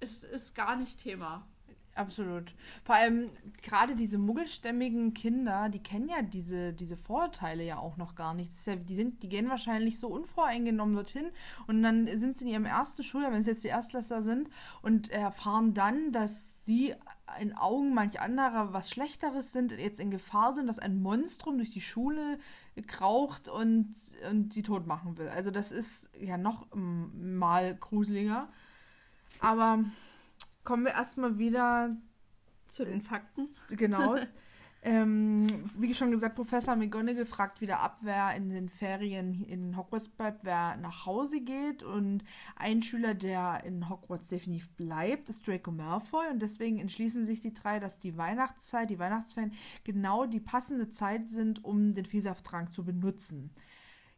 [0.00, 1.46] Es ist gar nicht Thema.
[1.94, 2.54] Absolut.
[2.84, 3.30] Vor allem
[3.62, 8.50] gerade diese muggelstämmigen Kinder, die kennen ja diese, diese Vorurteile ja auch noch gar nicht.
[8.66, 11.30] Ja, die, sind, die gehen wahrscheinlich so unvoreingenommen dorthin
[11.66, 14.48] und dann sind sie in ihrem ersten Schuljahr, wenn es jetzt die Erstklässler sind,
[14.80, 16.94] und erfahren dann, dass sie
[17.38, 21.70] in Augen manch anderer was Schlechteres sind, jetzt in Gefahr sind, dass ein Monstrum durch
[21.70, 22.38] die Schule
[22.86, 23.94] kraucht und,
[24.30, 25.28] und sie tot machen will.
[25.28, 28.48] Also das ist ja noch mal gruseliger.
[29.40, 29.84] Aber
[30.64, 31.96] kommen wir erstmal wieder
[32.68, 33.48] Zu den Fakten.
[33.70, 34.16] Genau.
[34.84, 35.46] ähm,
[35.78, 40.44] wie schon gesagt, Professor McGonagall fragt wieder ab, wer in den Ferien in Hogwarts bleibt,
[40.44, 41.84] wer nach Hause geht.
[41.84, 42.24] Und
[42.56, 46.28] ein Schüler, der in Hogwarts definitiv bleibt, ist Draco Malfoy.
[46.32, 49.52] Und deswegen entschließen sich die drei, dass die Weihnachtszeit, die Weihnachtsferien,
[49.84, 53.52] genau die passende Zeit sind, um den Vielsafttrank zu benutzen.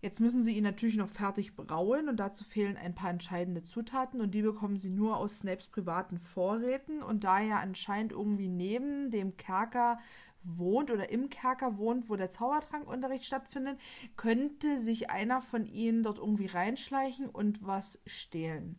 [0.04, 4.20] Jetzt müssen sie ihn natürlich noch fertig brauen und dazu fehlen ein paar entscheidende Zutaten
[4.20, 9.10] und die bekommen sie nur aus Snapes privaten Vorräten und da er anscheinend irgendwie neben
[9.10, 9.98] dem Kerker
[10.44, 13.78] wohnt oder im Kerker wohnt, wo der Zaubertrankunterricht stattfindet,
[14.16, 18.76] könnte sich einer von ihnen dort irgendwie reinschleichen und was stehlen.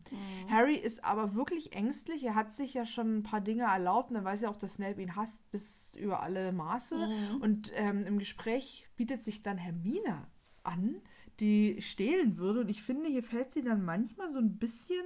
[0.50, 2.24] Harry ist aber wirklich ängstlich.
[2.24, 4.74] Er hat sich ja schon ein paar Dinge erlaubt und er weiß ja auch, dass
[4.74, 6.96] Snape ihn hasst bis über alle Maße.
[7.40, 10.26] Und ähm, im Gespräch bietet sich dann Hermine
[10.62, 11.00] an,
[11.40, 12.60] die stehlen würde.
[12.60, 15.04] Und ich finde, hier fällt sie dann manchmal so ein bisschen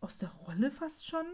[0.00, 1.26] aus der Rolle fast schon.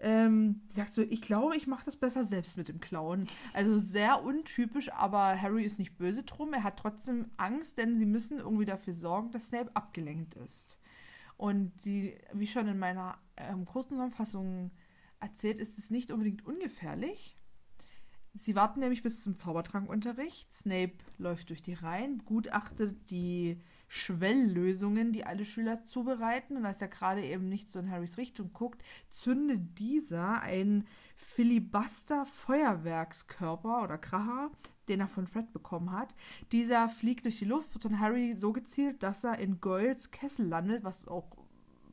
[0.00, 3.26] Ähm, sie sagt so, ich glaube, ich mache das besser selbst mit dem Klauen.
[3.52, 6.52] Also sehr untypisch, aber Harry ist nicht böse drum.
[6.52, 10.78] Er hat trotzdem Angst, denn sie müssen irgendwie dafür sorgen, dass Snape abgelenkt ist.
[11.36, 14.70] Und sie, wie schon in meiner ähm, Kurzzusammenfassung
[15.20, 17.36] erzählt, ist es nicht unbedingt ungefährlich.
[18.38, 20.52] Sie warten nämlich bis zum Zaubertrankunterricht.
[20.52, 26.56] Snape läuft durch die Reihen, begutachtet die Schwelllösungen, die alle Schüler zubereiten.
[26.56, 33.82] Und als er gerade eben nicht so in Harrys Richtung guckt, zündet dieser einen Filibuster-Feuerwerkskörper
[33.82, 34.50] oder Kracher,
[34.88, 36.14] den er von Fred bekommen hat.
[36.52, 40.46] Dieser fliegt durch die Luft, wird von Harry so gezielt, dass er in Goyles Kessel
[40.46, 41.43] landet, was auch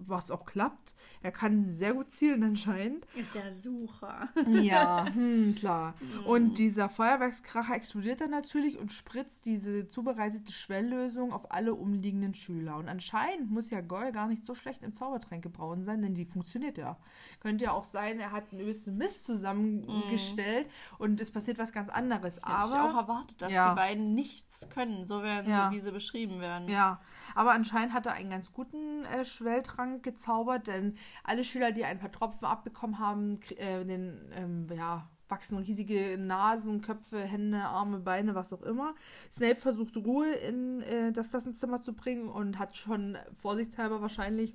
[0.08, 0.96] was auch klappt.
[1.22, 3.06] Er kann sehr gut zielen anscheinend.
[3.16, 4.30] Ist ja Sucher.
[4.50, 5.94] Ja, hm, klar.
[6.26, 12.78] Und dieser Feuerwerkskracher explodiert dann natürlich und spritzt diese zubereitete Schwelllösung auf alle umliegenden Schüler.
[12.78, 16.26] Und anscheinend muss ja Goyle gar nicht so schlecht im Zaubertränke brauen sein, denn die
[16.26, 16.98] funktioniert ja.
[17.40, 21.90] Könnte ja auch sein, er hat einen übelsten Mist zusammengestellt und es passiert was ganz
[21.90, 22.38] anderes.
[22.38, 23.70] Hätte ich auch Aber erwartet, dass Ja.
[23.70, 25.70] die beiden nichts können, so werden Ja.
[25.70, 26.68] sie, wie sie beschrieben werden.
[26.70, 27.00] Ja,
[27.36, 32.00] aber anscheinend hat er einen ganz guten äh, Schwelltrank gezaubert, denn alle Schüler, die ein
[32.00, 38.36] paar Tropfen abbekommen haben, äh, den, ähm, ja, wachsen riesige Nasen, Köpfe, Hände, Arme, Beine,
[38.36, 38.94] was auch immer.
[39.32, 44.54] Snape versucht Ruhe in äh, das Klassenzimmer zu bringen und hat schon vorsichtshalber wahrscheinlich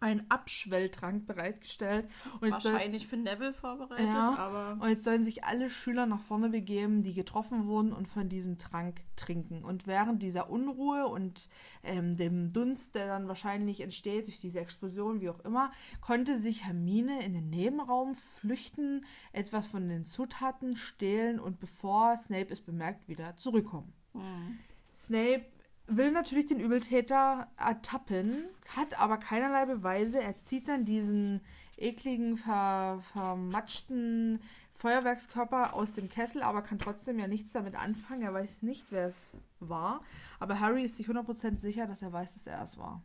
[0.00, 2.08] einen Abschwelltrank bereitgestellt.
[2.40, 4.36] Und jetzt soll- Wahrscheinlich für Neville vorbereitet, Ja.
[4.36, 8.28] aber und jetzt sollen sich alle Schüler nach vorne begeben, die getroffen wurden und von
[8.28, 9.64] diesem Trank trinken.
[9.64, 11.48] Und während dieser Unruhe und
[11.82, 16.64] ähm, dem Dunst, der dann wahrscheinlich entsteht durch diese Explosion, wie auch immer, konnte sich
[16.64, 23.08] Hermine in den Nebenraum flüchten, etwas von den Zutaten stehlen und bevor Snape es bemerkt,
[23.08, 23.92] wieder zurückkommen.
[24.12, 24.58] hm.
[24.96, 25.46] Snape
[25.88, 28.44] will natürlich den Übeltäter ertappen,
[28.76, 30.20] hat aber keinerlei Beweise.
[30.22, 31.40] Er zieht dann diesen
[31.76, 34.40] ekligen, ver, vermatschten
[34.74, 38.22] Feuerwerkskörper aus dem Kessel, aber kann trotzdem ja nichts damit anfangen.
[38.22, 40.02] Er weiß nicht, wer es war.
[40.38, 43.02] Aber Harry ist sich 100% sicher, dass er weiß, dass er es war.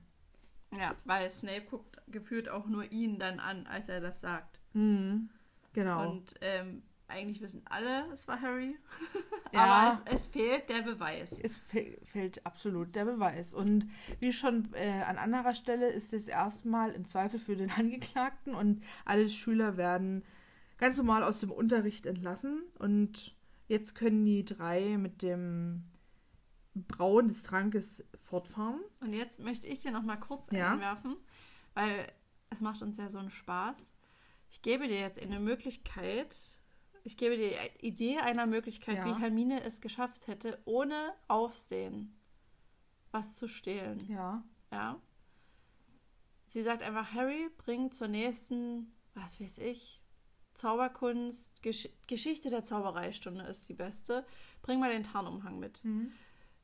[0.72, 4.60] ja, weil Snape guckt gefühlt auch nur ihn dann an, als er das sagt.
[4.74, 5.30] Mhm.
[5.74, 6.12] Genau.
[6.12, 8.76] Und ähm, eigentlich wissen alle, es war Harry.
[9.54, 9.66] Ja.
[9.66, 11.38] Aber es, es fehlt der Beweis.
[11.40, 13.54] Es fe fehlt absolut der Beweis.
[13.54, 13.88] Und
[14.20, 18.84] wie schon äh, an anderer Stelle ist es erstmal im Zweifel für den Angeklagten und
[19.06, 20.24] alle Schüler werden
[20.80, 22.64] ganz normal aus dem Unterricht entlassen.
[22.80, 23.36] Und
[23.68, 25.84] jetzt können die drei mit dem
[26.74, 28.82] Brauen des Trankes fortfahren.
[29.02, 30.74] Und jetzt möchte ich dir noch mal kurz Ja.
[30.74, 31.16] einwerfen,
[31.76, 32.08] weil
[32.50, 33.94] es macht uns ja so einen Spaß.
[34.50, 36.36] Ich gebe dir jetzt eine Möglichkeit,
[37.04, 39.06] ich gebe dir die Idee einer Möglichkeit, Ja.
[39.06, 42.16] wie Hermine es geschafft hätte, ohne Aufsehen
[43.12, 44.08] was zu stehlen.
[44.10, 44.44] Ja.
[44.72, 45.00] Ja.
[46.48, 50.02] Sie sagt einfach, Harry, bring zur nächsten, was weiß ich,
[50.56, 54.26] Zauberkunst, Gesch Geschichte der Zaubereistunde ist die beste.
[54.62, 55.84] Bring mal den Tarnumhang mit.
[55.84, 56.12] Mhm.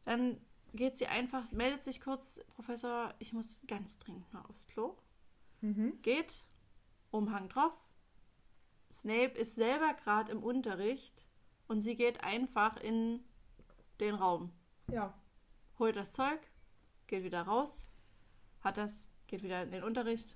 [0.05, 0.39] Dann
[0.73, 4.95] geht sie einfach, meldet sich kurz, Professor, ich muss ganz dringend mal aufs Klo.
[5.61, 5.99] Mhm.
[6.03, 6.45] Geht,
[7.11, 7.73] Umhang drauf.
[8.91, 11.25] Snape ist selber gerade im Unterricht
[11.67, 13.23] und sie geht einfach in
[13.99, 14.51] den Raum.
[14.91, 15.13] Ja.
[15.77, 16.39] Holt das Zeug,
[17.07, 17.89] geht wieder raus,
[18.61, 20.35] hat das, geht wieder in den Unterricht,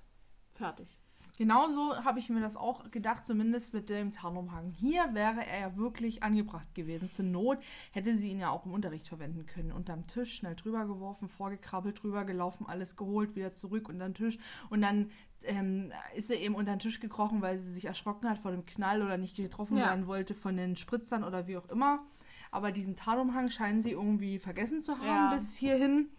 [0.52, 0.98] fertig.
[1.36, 4.70] Genauso habe ich mir das auch gedacht, zumindest mit dem Tarnumhang.
[4.70, 7.08] Hier wäre er ja wirklich angebracht gewesen.
[7.10, 7.58] Zur Not
[7.90, 9.72] hätte sie ihn ja auch im Unterricht verwenden können.
[9.72, 14.38] Unterm Tisch schnell drüber geworfen, vorgekrabbelt, drüber gelaufen, alles geholt, wieder zurück unter den Tisch.
[14.70, 15.10] Und dann
[15.42, 18.64] ähm, ist er eben unter den Tisch gekrochen, weil sie sich erschrocken hat vor dem
[18.64, 19.86] Knall oder nicht getroffen Ja.
[19.86, 22.04] werden wollte von den Spritzern oder wie auch immer.
[22.52, 25.34] Aber diesen Tarnumhang scheinen sie irgendwie vergessen zu haben Ja.
[25.34, 26.10] bis hierhin.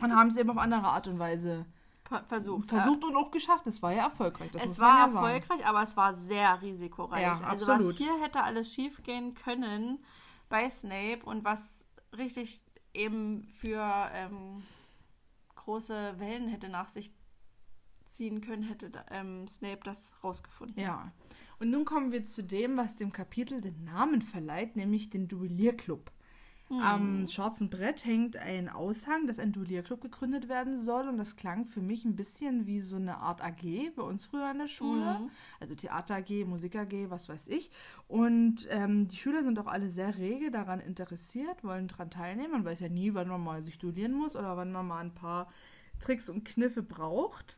[0.00, 1.66] Und haben es eben auf andere Art und Weise
[2.28, 2.68] Versucht.
[2.68, 3.66] versucht und auch geschafft.
[3.66, 4.50] Es war ja erfolgreich.
[4.52, 5.24] Das es war ja sagen.
[5.24, 7.22] erfolgreich, aber es war sehr risikoreich.
[7.22, 7.92] Ja, also absolut.
[7.92, 10.04] was hier hätte alles schief gehen können
[10.48, 12.62] bei Snape und was richtig
[12.94, 14.62] eben für ähm,
[15.56, 17.14] große Wellen hätte nach sich
[18.06, 20.80] ziehen können, hätte ähm, Snape das rausgefunden.
[20.80, 21.12] Ja.
[21.58, 26.10] Und nun kommen wir zu dem, was dem Kapitel den Namen verleiht, nämlich den Duellierclub.
[26.80, 31.08] Am schwarzen Brett hängt ein Aushang, dass ein Duellierclub gegründet werden soll.
[31.08, 34.50] Und das klang für mich ein bisschen wie so eine Art AG bei uns früher
[34.50, 35.18] in der Schule.
[35.20, 35.30] Mhm.
[35.60, 37.70] Also Theater AG, Musik AG, was weiß ich.
[38.08, 42.52] Und ähm, die Schüler sind auch alle sehr rege daran interessiert, wollen daran teilnehmen.
[42.52, 45.14] Man weiß ja nie, wann man mal sich duellieren muss oder wann man mal ein
[45.14, 45.48] paar
[46.00, 47.56] Tricks und Kniffe braucht.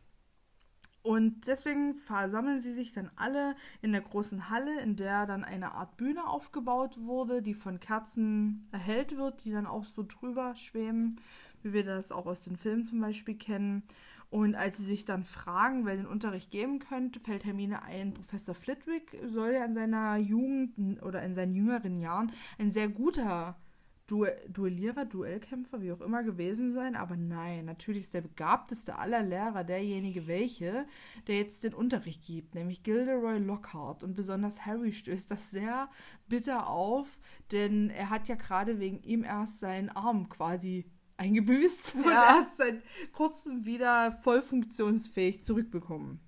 [1.04, 5.72] Und deswegen versammeln sie sich dann alle in der großen Halle, in der dann eine
[5.72, 11.20] Art Bühne aufgebaut wurde, die von Kerzen erhellt wird, die dann auch so drüber schweben,
[11.62, 13.82] wie wir das auch aus den Filmen zum Beispiel kennen.
[14.30, 18.54] Und als sie sich dann fragen, wer den Unterricht geben könnte, fällt Hermine ein, Professor
[18.54, 23.58] Flitwick soll ja in seiner Jugend oder in seinen jüngeren Jahren ein sehr guter
[24.06, 26.96] du Duellierer, Duellkämpfer, wie auch immer gewesen sein.
[26.96, 30.86] Aber nein, natürlich ist der begabteste aller Lehrer derjenige welche,
[31.26, 34.02] der jetzt den Unterricht gibt, nämlich Gilderoy Lockhart.
[34.02, 35.88] Und besonders Harry stößt das sehr
[36.28, 37.18] bitter auf,
[37.52, 40.84] denn er hat ja gerade wegen ihm erst seinen Arm quasi
[41.16, 42.38] eingebüßt und Ja.
[42.38, 46.20] erst seit kurzem wieder voll funktionsfähig zurückbekommen.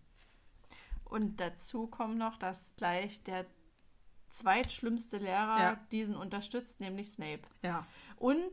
[1.05, 3.47] Und dazu kommt noch, dass gleich der
[4.39, 5.81] zweitschlimmste Lehrer Ja.
[5.93, 7.43] diesen unterstützt, nämlich Snape.
[7.63, 7.87] Ja.
[8.17, 8.51] Und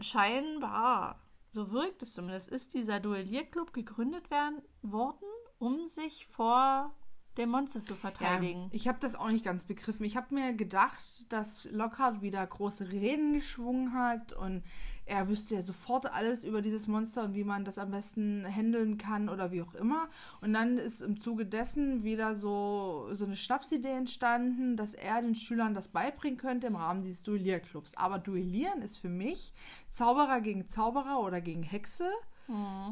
[0.00, 1.18] scheinbar,
[1.50, 5.26] so wirkt es zumindest, ist dieser Duellierclub gegründet werden, worden,
[5.58, 6.94] um sich vor
[7.36, 8.64] dem Monster zu verteidigen.
[8.64, 10.04] Ja, ich habe das auch nicht ganz begriffen.
[10.04, 14.64] Ich habe mir gedacht, dass Lockhart wieder große Reden geschwungen hat und
[15.08, 18.98] er wüsste ja sofort alles über dieses Monster und wie man das am besten handeln
[18.98, 20.08] kann oder wie auch immer.
[20.40, 25.34] Und dann ist im Zuge dessen wieder so, so eine Schnapsidee entstanden, dass er den
[25.34, 27.96] Schülern das beibringen könnte im Rahmen dieses Duellierclubs.
[27.96, 29.54] Aber Duellieren ist für mich
[29.90, 32.08] Zauberer gegen Zauberer oder gegen Hexe,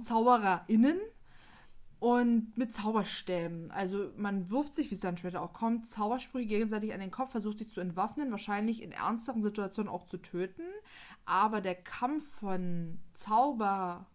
[0.02, 0.98] ZaubererInnen
[1.98, 3.70] und mit Zauberstäben.
[3.70, 7.30] Also man wirft sich, wie es dann später auch kommt, Zaubersprüche gegenseitig an den Kopf,
[7.30, 10.62] versucht sich zu entwaffnen, wahrscheinlich in ernsteren Situationen auch zu töten.
[11.26, 14.06] Aber der Kampf von Zauber,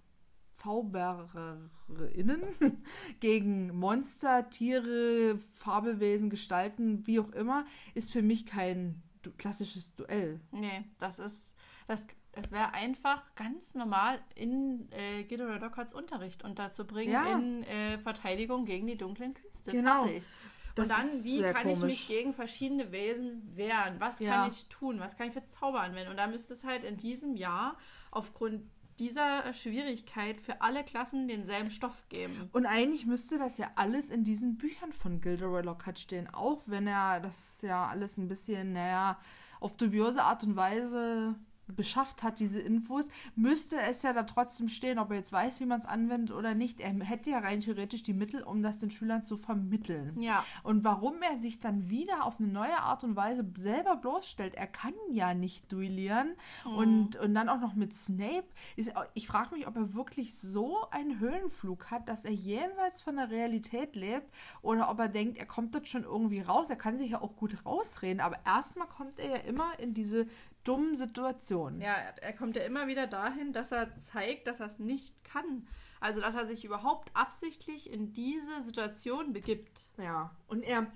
[0.54, 2.42] ZaubererInnen
[3.20, 10.40] gegen Monster, Tiere, Fabelwesen, Gestalten, wie auch immer, ist für mich kein du klassisches Duell.
[10.52, 11.56] Nee, das ist,
[11.88, 17.38] das, das wäre einfach ganz normal in äh, Gilderoy Lockharts Unterricht unterzubringen Ja.
[17.38, 19.72] in äh, Verteidigung gegen die dunklen Künste.
[19.72, 20.06] Genau.
[20.06, 20.28] Fertig.
[20.76, 21.82] Das Und dann, wie kann ich komisch.
[21.82, 23.96] mich gegen verschiedene Wesen wehren?
[24.00, 24.36] Was Ja.
[24.44, 25.00] kann ich tun?
[25.00, 26.12] Was kann ich für Zauber anwenden?
[26.12, 27.78] Und da müsste es halt in diesem Jahr
[28.12, 28.64] aufgrund
[29.00, 32.50] dieser Schwierigkeit für alle Klassen denselben Stoff geben.
[32.54, 36.86] Und eigentlich müsste das ja alles in diesen Büchern von Gilderoy Lockhart stehen, auch wenn
[36.88, 39.20] er das ja alles ein bisschen, naja,
[39.60, 41.36] auf dubiose Art und Weise
[41.76, 45.66] beschafft hat, diese Infos, müsste es ja da trotzdem stehen, ob er jetzt weiß, wie
[45.66, 46.80] man es anwendet oder nicht.
[46.80, 50.20] Er hätte ja rein theoretisch die Mittel, um das den Schülern zu vermitteln.
[50.20, 50.46] Ja.
[50.64, 54.68] Und warum er sich dann wieder auf eine neue Art und Weise selber bloßstellt, er
[54.68, 56.34] kann ja nicht duellieren
[56.66, 58.46] und, und dann auch noch mit Snape.
[58.76, 63.16] Ist, ich frage mich, ob er wirklich so einen Höhenflug hat, dass er jenseits von
[63.16, 64.30] der Realität lebt
[64.62, 66.70] oder ob er denkt, er kommt dort schon irgendwie raus.
[66.70, 70.28] Er kann sich ja auch gut rausreden, aber erstmal kommt er ja immer in diese
[70.64, 71.82] dummen Situationen.
[71.82, 75.68] Ja, er- kommt ja immer wieder dahin, dass er zeigt, dass er es nicht kann.
[76.00, 79.88] Also, dass er sich überhaupt absichtlich in diese Situation begibt.
[79.98, 80.88] Ja, und er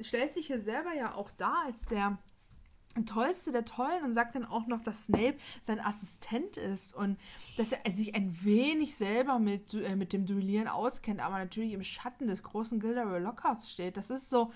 [0.00, 2.18] stellt sich hier selber ja auch dar als der
[3.06, 7.18] tollste der Tollen und sagt dann auch noch, dass Snape sein Assistent ist und
[7.56, 11.82] dass er sich ein wenig selber mit, äh, mit dem Duellieren auskennt, aber natürlich im
[11.82, 13.96] Schatten des großen Gilderoy Lockharts steht.
[13.96, 14.52] Das ist so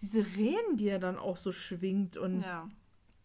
[0.00, 2.68] diese Reden, die er dann auch so schwingt und Ja.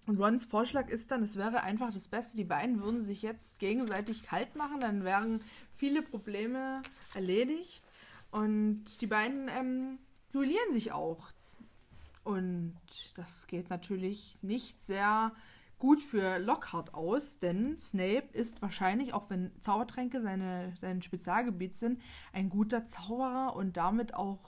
[0.07, 3.57] Und Rons Vorschlag ist dann, es wäre einfach das Beste, die beiden würden sich jetzt
[3.59, 5.41] gegenseitig kalt machen, dann wären
[5.75, 7.83] viele Probleme erledigt.
[8.31, 9.97] Und die beiden ähm,
[10.31, 11.29] duellieren sich auch.
[12.23, 12.75] Und
[13.15, 15.31] das geht natürlich nicht sehr
[15.77, 22.01] gut für Lockhart aus, denn Snape ist wahrscheinlich, auch wenn Zaubertränke seine, sein Spezialgebiet sind,
[22.33, 24.39] ein guter Zauberer und damit auch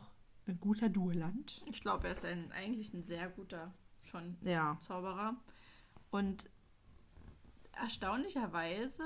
[0.48, 1.64] ein guter Duellant.
[1.66, 3.74] Ich glaube, er ist ein, eigentlich ein sehr guter
[4.08, 4.78] schon Ja.
[4.82, 5.36] Zauberer.
[6.10, 6.50] Und
[7.74, 9.04] erstaunlicherweise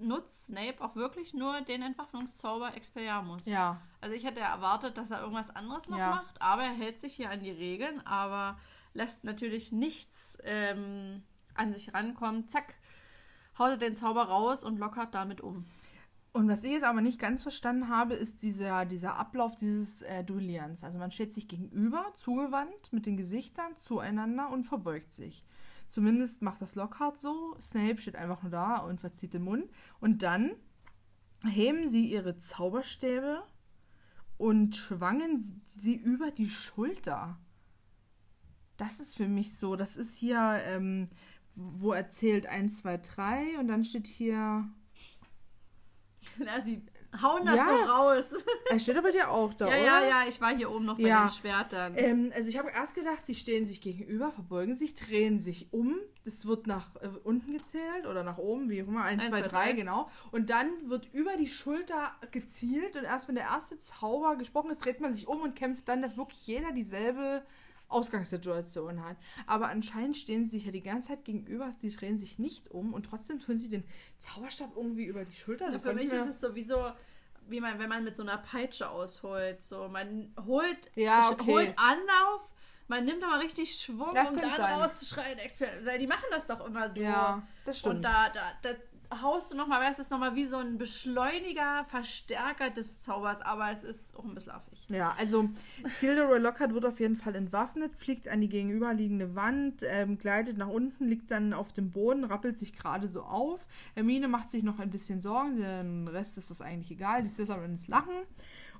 [0.00, 3.46] nutzt Snape auch wirklich nur den Entwaffnungszauber Expelliarmus.
[3.46, 3.80] Ja.
[4.00, 6.10] Also ich hätte erwartet, dass er irgendwas anderes noch Ja.
[6.10, 8.58] macht, aber er hält sich hier an die Regeln, aber
[8.94, 11.22] lässt natürlich nichts ähm,
[11.54, 12.48] an sich rankommen.
[12.48, 12.74] Zack,
[13.58, 15.66] haut er den Zauber raus und lockert damit um.
[16.34, 20.24] Und was ich jetzt aber nicht ganz verstanden habe, ist dieser, dieser Ablauf dieses äh,
[20.24, 20.82] Duellierens.
[20.82, 25.44] Also man steht sich gegenüber, zugewandt, mit den Gesichtern zueinander und verbeugt sich.
[25.90, 27.54] Zumindest macht das Lockhart so.
[27.60, 29.70] Snape steht einfach nur da und verzieht den Mund.
[30.00, 30.52] Und dann
[31.44, 33.42] heben sie ihre Zauberstäbe
[34.38, 37.38] und schwangen sie über die Schulter.
[38.78, 39.76] Das ist für mich so.
[39.76, 41.10] Das ist hier, ähm,
[41.54, 44.66] wo er zählt 1, 2, 3 und dann steht hier
[46.38, 46.82] Ja, sie
[47.20, 47.66] hauen das Ja.
[47.66, 48.24] so raus.
[48.70, 49.84] Er steht aber dir auch da, ja, oder?
[49.84, 51.26] ja, ja, ich war hier oben noch bei Ja.
[51.26, 51.92] den Schwertern.
[51.96, 55.96] Ähm, also ich habe erst gedacht, sie stehen sich gegenüber, verbeugen sich, drehen sich um.
[56.24, 59.04] Das wird nach äh, unten gezählt oder nach oben, wie auch immer.
[59.04, 59.72] Eins, Eins, zwei, zwei, drei, drei.
[59.74, 60.08] genau.
[60.30, 64.82] Und dann wird über die Schulter gezielt und erst wenn der erste Zauber gesprochen ist,
[64.84, 67.42] dreht man sich um und kämpft dann, dass wirklich jeder dieselbe
[67.92, 69.16] Ausgangssituation hat.
[69.46, 72.94] Aber anscheinend stehen sie sich ja die ganze Zeit gegenüber, die drehen sich nicht um
[72.94, 73.84] und trotzdem tun sie den
[74.18, 75.66] Zauberstab irgendwie über die Schulter.
[75.66, 76.92] Also für mich ist es sowieso,
[77.48, 79.62] wie man, wenn man mit so einer Peitsche ausholt.
[79.62, 81.50] So, man holt, Ja, okay.
[81.50, 82.48] holt Anlauf,
[82.88, 84.80] man nimmt aber richtig Schwung, Das um dann sein.
[85.84, 87.00] Weil die machen das doch immer so.
[87.00, 87.96] Ja, das stimmt.
[87.96, 88.70] Und da, da, da
[89.20, 93.40] haust du nochmal, weißt du, das ist nochmal wie so ein Beschleuniger, Verstärker des Zaubers,
[93.42, 94.86] aber es ist auch ein bisschen affig.
[94.88, 95.50] Ja, also
[96.00, 100.68] Gilderoy Lockhart wird auf jeden Fall entwaffnet, fliegt an die gegenüberliegende Wand, ähm, gleitet nach
[100.68, 103.66] unten, liegt dann auf dem Boden, rappelt sich gerade so auf.
[103.94, 107.28] Hermine macht sich noch ein bisschen Sorgen, den Rest ist das eigentlich egal, die
[107.64, 108.14] ins Lachen.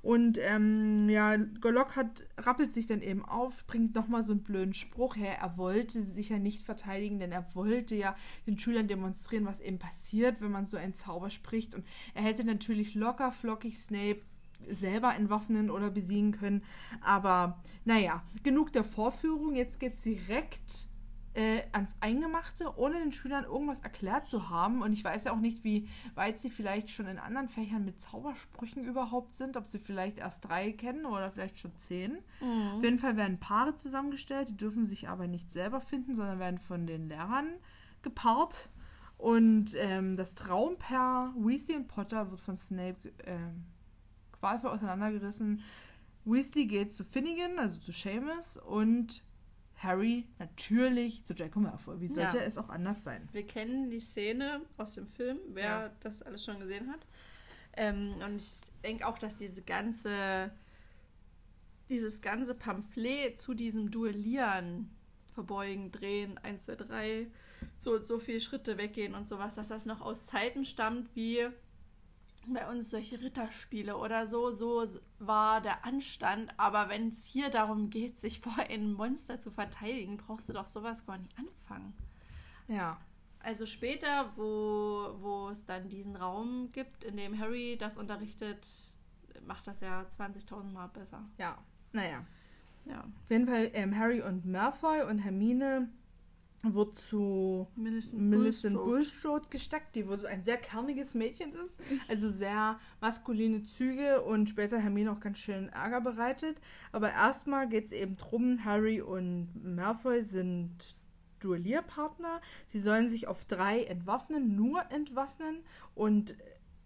[0.02, 5.16] Und ähm, ja, Lockhart rappelt sich dann eben auf, bringt nochmal so einen blöden Spruch
[5.16, 5.38] her.
[5.40, 9.78] Er wollte sich ja nicht verteidigen, denn er wollte ja den Schülern demonstrieren, was eben
[9.78, 11.74] passiert, wenn man so einen Zauber spricht.
[11.76, 14.22] Und er hätte natürlich locker flockig Snape
[14.68, 16.62] selber entwaffnen oder besiegen können.
[17.00, 19.54] Aber naja, genug der Vorführung.
[19.54, 20.88] Jetzt geht es direkt
[21.34, 24.82] äh, ans Eingemachte, ohne den Schülern irgendwas erklärt zu haben.
[24.82, 28.00] Und ich weiß ja auch nicht, wie weit sie vielleicht schon in anderen Fächern mit
[28.00, 29.56] Zaubersprüchen überhaupt sind.
[29.56, 32.18] Ob sie vielleicht erst drei kennen oder vielleicht schon zehn.
[32.76, 34.48] Auf jeden Fall werden Paare zusammengestellt.
[34.48, 37.48] Die dürfen sich aber nicht selber finden, sondern werden von den Lehrern
[38.02, 38.68] gepaart.
[39.22, 43.64] Und ähm, das Traumpaar Weasley und Potter wird von Snape ähm,
[44.32, 45.60] qualvoll auseinandergerissen.
[46.24, 49.22] Weasley geht zu Finnegan, also zu Seamus, und
[49.82, 52.00] Harry natürlich zu Draco Malfoy.
[52.00, 52.44] Wie sollte Ja.
[52.44, 53.28] es auch anders sein?
[53.32, 55.92] Wir kennen die Szene aus dem Film, wer Ja.
[56.00, 57.06] das alles schon gesehen hat.
[57.74, 60.52] Ähm, und ich denke auch, dass diese ganze,
[61.88, 64.90] dieses ganze Pamphlet zu diesem Duellieren,
[65.34, 67.26] verbeugen, drehen, 1, 2, 3,
[67.78, 71.46] so und so viele Schritte weggehen und sowas, dass das noch aus Zeiten stammt, wie
[72.46, 74.84] bei uns solche Ritterspiele oder so, so
[75.18, 76.52] war der Anstand.
[76.56, 80.66] Aber wenn es hier darum geht, sich vor einem Monster zu verteidigen, brauchst du doch
[80.66, 81.94] sowas gar nicht anfangen.
[82.68, 82.98] Ja.
[83.40, 88.66] Also später, wo, wo es dann diesen Raum gibt, in dem Harry das unterrichtet,
[89.46, 91.24] macht das ja 20.000 Mal besser.
[91.38, 91.58] Ja.
[91.92, 92.24] Naja.
[92.84, 93.00] Ja.
[93.00, 95.88] Auf jeden Fall ähm, Harry und Malfoy und Hermine
[96.62, 98.90] wird zu Millicent, Millicent Bulstrode.
[98.90, 101.80] Bulstrode gesteckt, die wohl so ein sehr kerniges Mädchen ist.
[102.08, 106.60] Also sehr maskuline Züge und später Hermine auch ganz schön Ärger bereitet.
[106.92, 110.94] Aber erstmal geht es eben drum, Harry und Malfoy sind
[111.40, 112.40] Duellierpartner.
[112.68, 115.64] Sie sollen sich auf drei entwaffnen, nur entwaffnen.
[115.94, 116.36] Und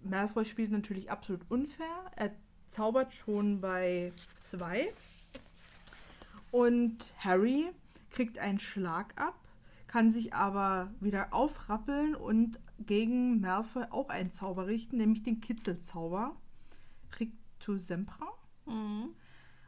[0.02, 2.10] Malfoy spielt natürlich absolut unfair.
[2.16, 2.30] Er
[2.68, 4.92] zaubert schon bei zwei.
[6.50, 7.68] Und Harry
[8.10, 9.34] kriegt einen Schlag ab,
[9.86, 16.36] kann sich aber wieder aufrappeln und gegen Malfoy auch einen Zauber richten, nämlich den Kitzelzauber.
[17.18, 18.26] Rictus Sempra.
[18.66, 19.14] Mhm.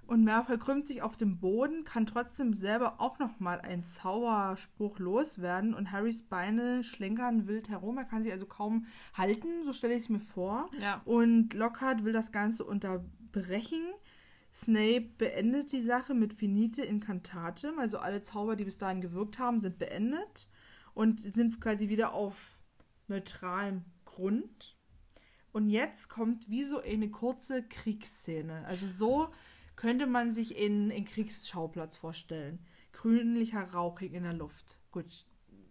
[0.08, 5.74] Und Malfoy krümmt sich auf dem Boden, kann trotzdem selber auch nochmal einen Zauberspruch loswerden
[5.74, 7.98] und Harrys Beine schlenkern wild herum.
[7.98, 10.70] Er kann sich also kaum halten, so stelle ich es mir vor.
[10.80, 11.02] Ja.
[11.04, 13.82] Und Lockhart will das Ganze unterbrechen.
[14.62, 19.60] Snape beendet die Sache mit Finite Incantatem, also alle Zauber, die bis dahin gewirkt haben,
[19.60, 20.48] sind beendet
[20.94, 22.58] und sind quasi wieder auf
[23.06, 24.76] neutralem Grund.
[25.52, 28.64] Und jetzt kommt wie so eine kurze Kriegsszene.
[28.66, 29.28] Also so
[29.76, 32.58] könnte man sich in, in Kriegsschauplatz vorstellen.
[32.92, 34.78] Grünlicher Rauch hing in der Luft.
[34.90, 35.24] Gut,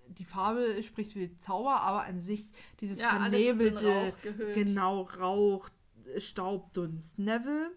[0.07, 2.47] die Farbe spricht für die Zauber, aber an sich
[2.79, 5.69] dieses Ja, vernebelte, Rauch genau, Rauch,
[6.17, 7.19] Staubdunst.
[7.19, 7.71] Neville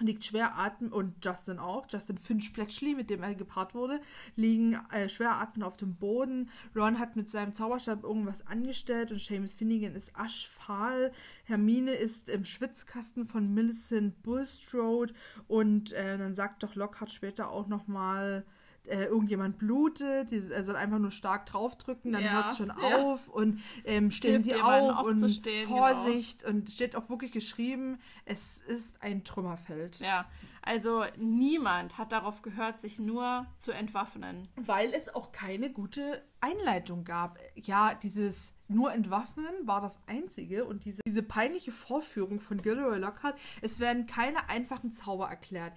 [0.00, 1.86] liegt schwer atmen und Justin auch.
[1.88, 4.00] Justin Finch Fletchley, mit dem er gepaart wurde,
[4.36, 6.50] liegen äh, schwer atmen auf dem Boden.
[6.74, 11.12] Ron hat mit seinem Zauberstab irgendwas angestellt und Seamus Finnegan ist aschfahl.
[11.44, 15.14] Hermine ist im Schwitzkasten von Millicent Bulstrode
[15.46, 18.44] und äh, dann sagt doch Lockhart später auch noch mal
[18.88, 22.68] äh, irgendjemand blutet, dieses, er soll einfach nur stark draufdrücken, dann Ja, hört es schon
[22.68, 22.96] ja.
[22.96, 25.78] auf und ähm, stehen sie auf und aufzustehen, genau.
[25.78, 29.98] Vorsicht und steht auch wirklich geschrieben, es ist ein Trümmerfeld.
[30.00, 30.26] Ja,
[30.62, 34.48] also niemand hat darauf gehört, sich nur zu entwaffnen.
[34.56, 37.38] Weil es auch keine gute Einleitung gab.
[37.54, 43.38] Ja, dieses nur entwaffnen war das einzige und diese, diese peinliche Vorführung von Gilderoy Lockhart,
[43.62, 45.72] es werden keine einfachen Zauber erklärt.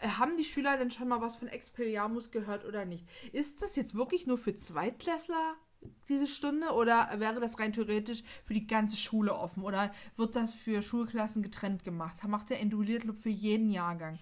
[0.00, 3.06] Haben die Schüler denn schon mal was von Expelliarmus gehört oder nicht?
[3.32, 5.56] Ist das jetzt wirklich nur für Zweitklässler
[6.08, 10.54] diese Stunde oder wäre das rein theoretisch für die ganze Schule offen oder wird das
[10.54, 12.16] für Schulklassen getrennt gemacht?
[12.26, 14.18] Macht der Induliertclub für jeden Jahrgang?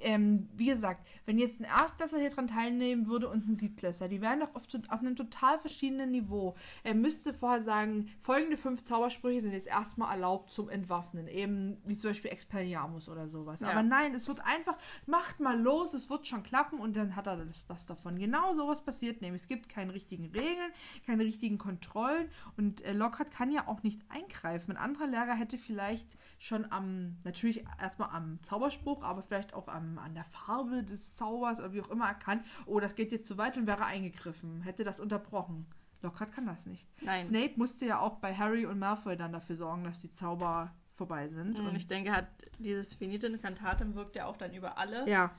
[0.00, 4.20] Ähm, wie gesagt, wenn jetzt ein Erstklässler hier dran teilnehmen würde und ein Siebtklässler, die
[4.20, 6.54] wären doch oft auf einem total verschiedenen Niveau.
[6.84, 11.28] Er müsste vorher sagen, folgende fünf Zaubersprüche sind jetzt erstmal erlaubt zum Entwaffnen.
[11.28, 13.60] Eben wie zum Beispiel Expelliarmus oder sowas.
[13.60, 13.70] Ja.
[13.70, 17.26] Aber nein, es wird einfach, macht mal los, es wird schon klappen und dann hat
[17.26, 18.18] er das, das davon.
[18.18, 19.42] Genau sowas passiert nämlich.
[19.42, 20.72] Es gibt keine richtigen Regeln,
[21.08, 22.28] keine richtigen Kontrollen
[22.58, 24.72] und äh, Lockhart kann ja auch nicht eingreifen.
[24.72, 29.98] Ein anderer Lehrer hätte vielleicht schon am, natürlich erstmal am Zauberspruch, aber vielleicht auch am,
[29.98, 33.38] an der Farbe des Zaubers oder wie auch immer erkannt, oh, das geht jetzt zu
[33.38, 35.66] weit und wäre eingegriffen, hätte das unterbrochen.
[36.02, 36.86] Lockhart kann das nicht.
[37.00, 37.26] Nein.
[37.26, 41.28] Snape musste ja auch bei Harry und Malfoy dann dafür sorgen, dass die Zauber vorbei
[41.28, 41.58] sind.
[41.58, 42.28] Und ich denke, hat
[42.58, 45.30] dieses Finite Incantatem wirkt ja auch dann über alle ja,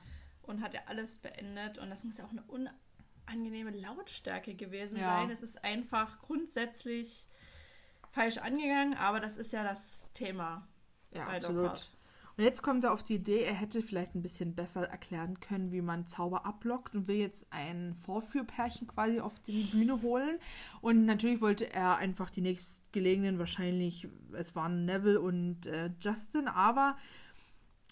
[0.42, 1.78] und hat ja alles beendet.
[1.78, 2.42] Und das muss ja auch eine
[3.30, 5.04] unangenehme Lautstärke gewesen Ja.
[5.04, 5.30] sein.
[5.30, 7.26] Es ist einfach grundsätzlich
[8.10, 10.66] falsch angegangen, aber das ist ja das Thema
[11.12, 11.62] ja, bei absolut.
[11.62, 11.90] Lockhart.
[12.36, 15.72] Und jetzt kommt er auf die Idee, er hätte vielleicht ein bisschen besser erklären können,
[15.72, 20.38] wie man Zauber ablockt und will jetzt ein Vorführpärchen quasi auf die Bühne holen.
[20.80, 26.96] Und natürlich wollte er einfach die nächstgelegenen, wahrscheinlich, es waren Neville und äh, Justin, aber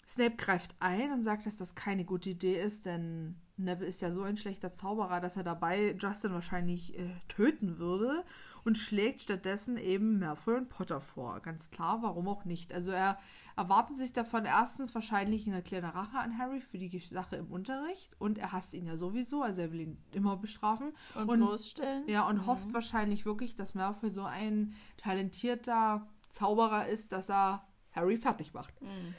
[0.07, 4.11] Snape greift ein und sagt, dass das keine gute Idee ist, denn Neville ist ja
[4.11, 8.23] so ein schlechter Zauberer, dass er dabei Justin wahrscheinlich äh, töten würde
[8.63, 11.39] und schlägt stattdessen eben Malfoy und Potter vor.
[11.41, 12.73] Ganz klar, warum auch nicht.
[12.73, 13.17] Also er
[13.55, 18.15] erwartet sich davon erstens wahrscheinlich eine kleine Rache an Harry für die Sache im Unterricht
[18.19, 20.93] und er hasst ihn ja sowieso, also er will ihn immer bestrafen.
[21.15, 22.07] Und, Und- bloßstellen.
[22.07, 28.17] Ja, und hofft wahrscheinlich wirklich, dass Malfoy so ein talentierter Zauberer ist, dass er Harry
[28.17, 28.79] fertig macht.
[28.81, 29.15] Mhm.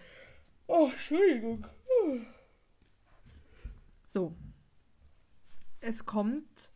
[0.67, 1.67] Oh, Entschuldigung.
[4.11, 4.37] So.
[5.81, 6.73] Es kommt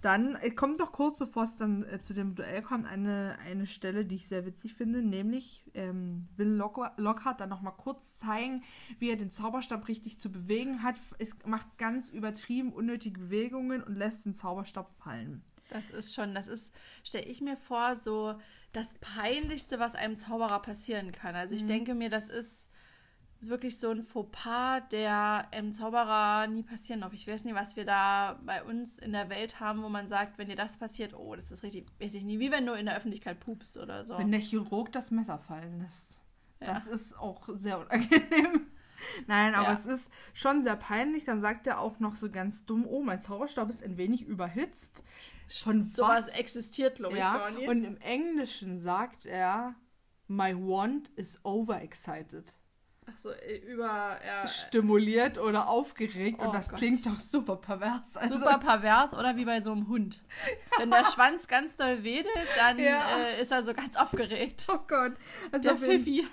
[0.00, 3.66] dann, es kommt noch kurz bevor es dann äh, zu dem Duell kommt, eine, eine
[3.66, 8.62] Stelle, die ich sehr witzig finde, nämlich ähm, will Lock Lockhart dann nochmal kurz zeigen,
[8.98, 10.96] wie er den Zauberstab richtig zu bewegen hat.
[11.18, 15.42] Es macht ganz übertrieben unnötige Bewegungen und lässt den Zauberstab fallen.
[15.70, 18.38] Das ist schon, das ist, stelle ich mir vor, so
[18.72, 21.34] das Peinlichste, was einem Zauberer passieren kann.
[21.34, 22.67] Also ich denke mir, das ist
[23.42, 27.12] wirklich so ein Fauxpas, der einem Zauberer nie passieren darf.
[27.12, 30.38] Ich weiß nicht, was wir da bei uns in der Welt haben, wo man sagt,
[30.38, 32.86] wenn dir das passiert, oh, das ist richtig, weiß ich nie, wie wenn du in
[32.86, 34.18] der Öffentlichkeit pupst oder so.
[34.18, 36.18] Wenn der Chirurg das Messer fallen lässt.
[36.60, 36.74] Ja.
[36.74, 38.66] Das ist auch sehr unangenehm.
[39.28, 39.74] Nein, aber Ja.
[39.74, 41.24] es ist schon sehr peinlich.
[41.24, 45.04] Dann sagt er auch noch so ganz dumm, oh, mein Zauberstab ist ein wenig überhitzt.
[45.48, 46.38] Von Sowas was?
[46.38, 47.68] existiert, glaube ich, ja, gar nicht.
[47.68, 49.76] und im Englischen sagt er,
[50.26, 52.52] my wand is overexcited.
[53.10, 56.38] Ach so, äh, über, ja, Stimuliert oder aufgeregt.
[56.40, 56.78] Oh und das Gott.
[56.78, 58.16] klingt doch super pervers.
[58.16, 60.22] Also, super pervers oder wie bei so einem Hund.
[60.78, 63.18] Wenn der Schwanz ganz doll wedelt, dann Ja.
[63.18, 64.66] äh, ist er so ganz aufgeregt.
[64.68, 65.12] Oh Gott.
[65.52, 66.26] Also Der Pfiffi.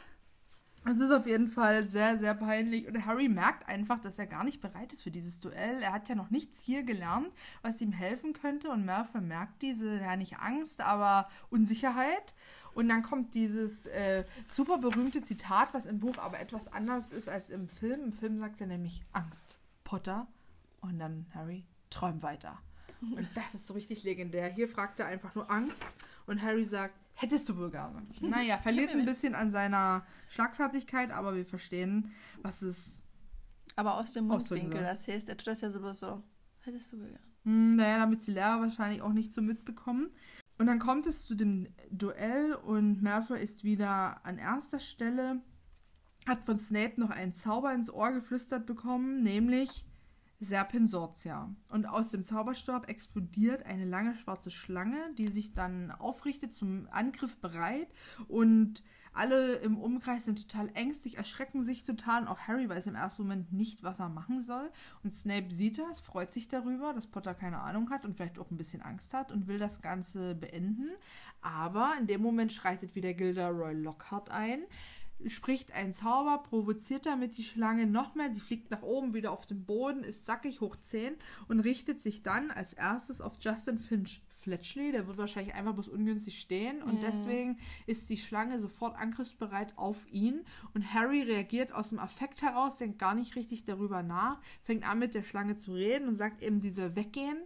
[0.87, 2.87] Es ist auf jeden Fall sehr, sehr peinlich.
[2.87, 5.81] Und Harry merkt einfach, dass er gar nicht bereit ist für dieses Duell.
[5.81, 7.29] Er hat ja noch nichts hier gelernt,
[7.63, 8.69] was ihm helfen könnte.
[8.69, 12.35] Und Malfoy merkt diese, ja nicht Angst, aber Unsicherheit.
[12.75, 17.29] Und dann kommt dieses äh, super berühmte Zitat, was im Buch aber etwas anders ist
[17.29, 18.03] als im Film.
[18.03, 20.27] Im Film sagt er nämlich Angst, Potter.
[20.81, 22.59] Und dann Harry, träum weiter.
[23.01, 24.49] Und das ist so richtig legendär.
[24.49, 25.81] Hier fragt er einfach nur Angst.
[26.27, 28.05] Und Harry sagt, hättest du wohl gerne.
[28.19, 32.11] Naja, verliert ein bisschen an seiner Schlagfertigkeit, aber wir verstehen,
[32.41, 33.01] was es.
[33.77, 36.23] Aber aus dem Mundwinkel, das heißt, er tut das ja sowieso so.
[36.59, 37.19] Hättest du gern.
[37.43, 40.09] Hm, naja, damit die Lehrer wahrscheinlich auch nicht so mitbekommen.
[40.57, 45.41] Und dann kommt es zu dem Duell und Malfoy ist wieder an erster Stelle.
[46.25, 49.85] hat von Snape noch einen Zauber ins Ohr geflüstert bekommen, nämlich
[50.39, 51.53] Serpensortia.
[51.69, 57.37] Und aus dem Zauberstab explodiert eine lange schwarze Schlange, die sich dann aufrichtet, zum Angriff
[57.37, 57.87] bereit.
[58.27, 58.83] Und
[59.15, 62.23] alle im Umkreis sind total ängstlich, erschrecken sich total.
[62.23, 64.69] Und auch Harry weiß im ersten Moment nicht, was er machen soll.
[65.03, 68.51] Und Snape sieht das, freut sich darüber, dass Potter keine Ahnung hat und vielleicht auch
[68.51, 70.91] ein bisschen Angst hat und will das Ganze beenden.
[71.41, 74.63] Aber in dem Moment schreitet wieder Gilderoy Lockhart ein
[75.27, 78.33] spricht ein Zauber, provoziert damit die Schlange noch mehr.
[78.33, 81.15] Sie fliegt nach oben wieder auf den Boden, ist sackig hoch 10
[81.47, 84.91] und richtet sich dann als erstes auf Justin Finch Fletchley.
[84.91, 87.01] Der wird wahrscheinlich einfach bloß ungünstig stehen und mm.
[87.01, 90.45] deswegen ist die Schlange sofort angriffsbereit auf ihn.
[90.73, 94.99] Und Harry reagiert aus dem Affekt heraus, denkt gar nicht richtig darüber nach, fängt an
[94.99, 97.39] mit der Schlange zu reden und sagt eben, sie soll weggehen.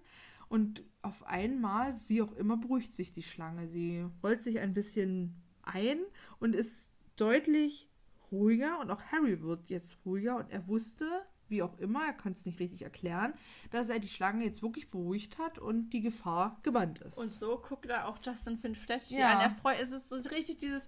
[0.49, 3.67] Und auf einmal, wie auch immer, beruhigt sich die Schlange.
[3.69, 5.99] Sie rollt sich ein bisschen ein
[6.39, 7.87] und ist deutlich
[8.31, 11.05] ruhiger und auch Harry wird jetzt ruhiger und er wusste,
[11.49, 13.33] wie auch immer, er konnte es nicht richtig erklären,
[13.71, 17.17] dass er die Schlange jetzt wirklich beruhigt hat und die Gefahr gebannt ist.
[17.17, 18.79] Und so guckt er auch Justin Finch
[19.09, 19.37] ja.
[19.37, 19.41] an.
[19.41, 20.87] Er freut, es ist so richtig dieses,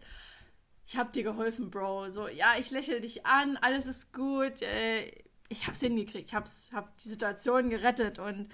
[0.86, 2.12] ich hab dir geholfen, Bro.
[2.12, 5.12] So, ja, ich lächle dich an, alles ist gut, äh,
[5.50, 8.50] ich hab's hingekriegt, ich hab's, hab die Situation gerettet und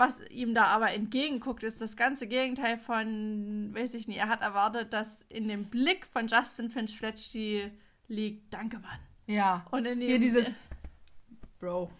[0.00, 4.40] was ihm da aber entgegenguckt, ist das ganze Gegenteil von, weiß ich nicht, er hat
[4.40, 7.70] erwartet, dass in dem Blick von Justin Finch Fletchley
[8.08, 8.98] liegt, danke Mann.
[9.26, 9.66] Ja.
[9.70, 10.46] Und in dem, Hier dieses
[11.60, 11.90] Bro.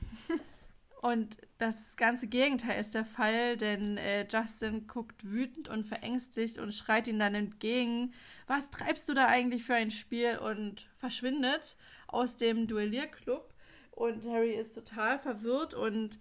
[1.02, 6.74] und das ganze Gegenteil ist der Fall, denn äh, Justin guckt wütend und verängstigt und
[6.74, 8.12] schreit ihn dann entgegen,
[8.46, 11.76] was treibst du da eigentlich für ein Spiel und verschwindet
[12.08, 13.52] aus dem Duellierclub
[13.92, 16.18] und Harry ist total verwirrt und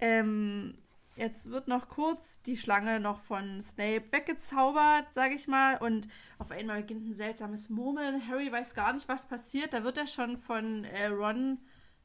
[0.00, 0.78] ähm,
[1.20, 5.76] Jetzt wird noch kurz die Schlange noch von Snape weggezaubert, sage ich mal.
[5.76, 6.08] Und
[6.38, 8.26] auf einmal beginnt ein seltsames Murmeln.
[8.26, 9.74] Harry weiß gar nicht, was passiert.
[9.74, 11.58] Da wird er schon von äh, Ron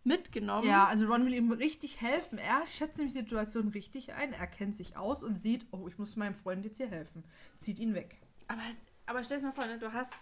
[0.06, 0.68] mitgenommen.
[0.68, 2.38] Ja, also Ron will ihm richtig helfen.
[2.38, 4.34] Er schätzt nämlich die Situation richtig ein.
[4.34, 7.24] Er kennt sich aus und sieht, oh, ich muss meinem Freund jetzt hier helfen.
[7.58, 8.18] Zieht ihn weg.
[8.48, 8.62] Aber,
[9.06, 10.14] aber stell dir mal vor, ne, du hast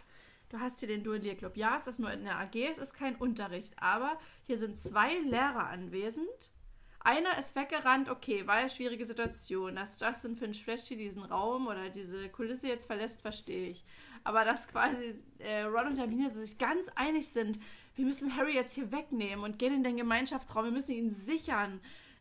[0.49, 1.57] du hast hier den Duellierclub.
[1.57, 5.17] Ja, es ist nur in der AG, es ist kein Unterricht, aber hier sind zwei
[5.19, 6.51] Lehrer anwesend
[7.03, 9.75] einer ist weggerannt, okay, war ja schwierige Situation.
[9.75, 13.83] Dass Justin Finch Fletchy diesen Raum oder diese Kulisse jetzt verlässt, verstehe ich.
[14.23, 17.59] Aber dass quasi äh, Ron und Hermine so sich ganz einig sind,
[17.95, 21.79] wir müssen Harry jetzt hier wegnehmen und gehen in den Gemeinschaftsraum, wir müssen ihn sichern.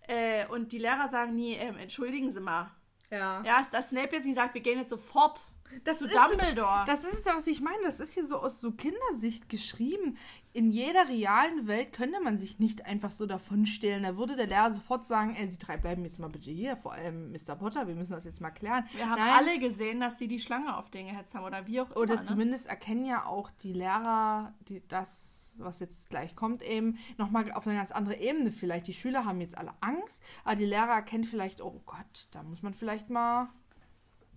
[0.09, 2.71] Äh, und die Lehrer sagen nie, äh, entschuldigen Sie mal.
[3.11, 3.43] Ja.
[3.45, 5.41] Ja, dass Snape jetzt nicht sagt, wir gehen jetzt sofort
[5.85, 6.85] das zu Dumbledore.
[6.87, 7.83] Das, das ist ja, was ich meine.
[7.85, 10.17] Das ist hier so aus so Kindersicht geschrieben.
[10.53, 14.03] In jeder realen Welt könnte man sich nicht einfach so davonstehlen.
[14.03, 16.93] Da würde der Lehrer sofort sagen, ey, Sie drei bleiben jetzt mal bitte hier, vor
[16.93, 17.57] allem Mr.
[17.57, 18.87] Potter, wir müssen das jetzt mal klären.
[18.93, 19.35] Wir haben Nein.
[19.35, 22.01] alle gesehen, dass sie die Schlange auf den gehetzt haben oder wie auch immer.
[22.01, 22.23] Oder ne?
[22.23, 27.67] zumindest erkennen ja auch die Lehrer, die das was jetzt gleich kommt, eben nochmal auf
[27.67, 28.87] eine ganz andere Ebene vielleicht.
[28.87, 32.63] Die Schüler haben jetzt alle Angst, aber die Lehrer erkennen vielleicht, oh Gott, da muss
[32.63, 33.49] man vielleicht mal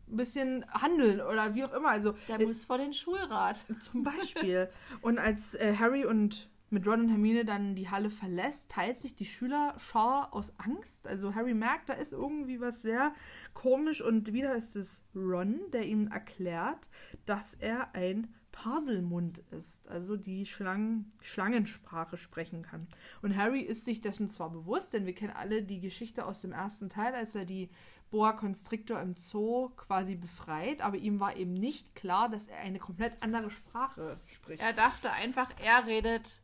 [0.07, 1.89] ein bisschen handeln oder wie auch immer.
[1.89, 3.65] Also, Der äh, muss vor den Schulrat.
[3.79, 4.69] Zum Beispiel.
[5.01, 9.15] und als äh, Harry und mit Ron und Hermine dann die Halle verlässt, teilt sich
[9.15, 11.07] die Schülerschar aus Angst.
[11.07, 13.13] Also Harry merkt, da ist irgendwie was sehr
[13.53, 16.89] komisch und wieder ist es Ron, der ihm erklärt,
[17.25, 22.87] dass er ein Parselmund ist, also die Schlangen, Schlangensprache sprechen kann.
[23.21, 26.53] Und Harry ist sich dessen zwar bewusst, denn wir kennen alle die Geschichte aus dem
[26.53, 27.69] ersten Teil, als er die
[28.11, 32.79] Boa Constrictor im Zoo quasi befreit, aber ihm war eben nicht klar, dass er eine
[32.79, 34.61] komplett andere Sprache spricht.
[34.61, 36.41] Er dachte einfach, er redet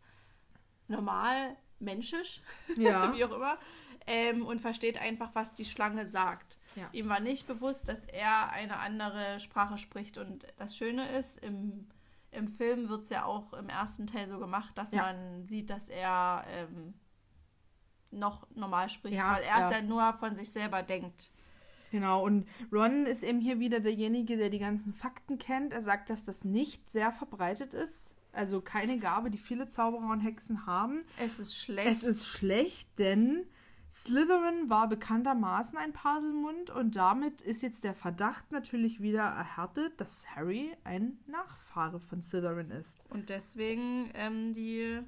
[0.89, 2.41] normal, menschisch,
[2.75, 3.15] ja.
[3.15, 3.57] wie auch immer,
[4.05, 6.57] ähm, und versteht einfach, was die Schlange sagt.
[6.75, 6.89] Ja.
[6.91, 10.17] Ihm war nicht bewusst, dass er eine andere Sprache spricht.
[10.17, 11.87] Und das Schöne ist, im,
[12.31, 15.03] im Film wird es ja auch im ersten Teil so gemacht, dass ja.
[15.03, 16.93] man sieht, dass er ähm,
[18.11, 21.31] noch normal spricht, ja, weil er es ja nur von sich selber denkt.
[21.91, 25.73] Genau, und Ron ist eben hier wieder derjenige, der die ganzen Fakten kennt.
[25.73, 28.15] Er sagt, dass das nicht sehr verbreitet ist.
[28.31, 31.03] Also keine Gabe, die viele Zauberer und Hexen haben.
[31.19, 31.91] Es ist schlecht.
[31.91, 33.45] Es ist schlecht, denn
[33.93, 40.25] Slytherin war bekanntermaßen ein Paselmund und damit ist jetzt der Verdacht natürlich wieder erhärtet, dass
[40.35, 42.99] Harry ein Nachfahre von Slytherin ist.
[43.09, 45.01] Und deswegen ähm, die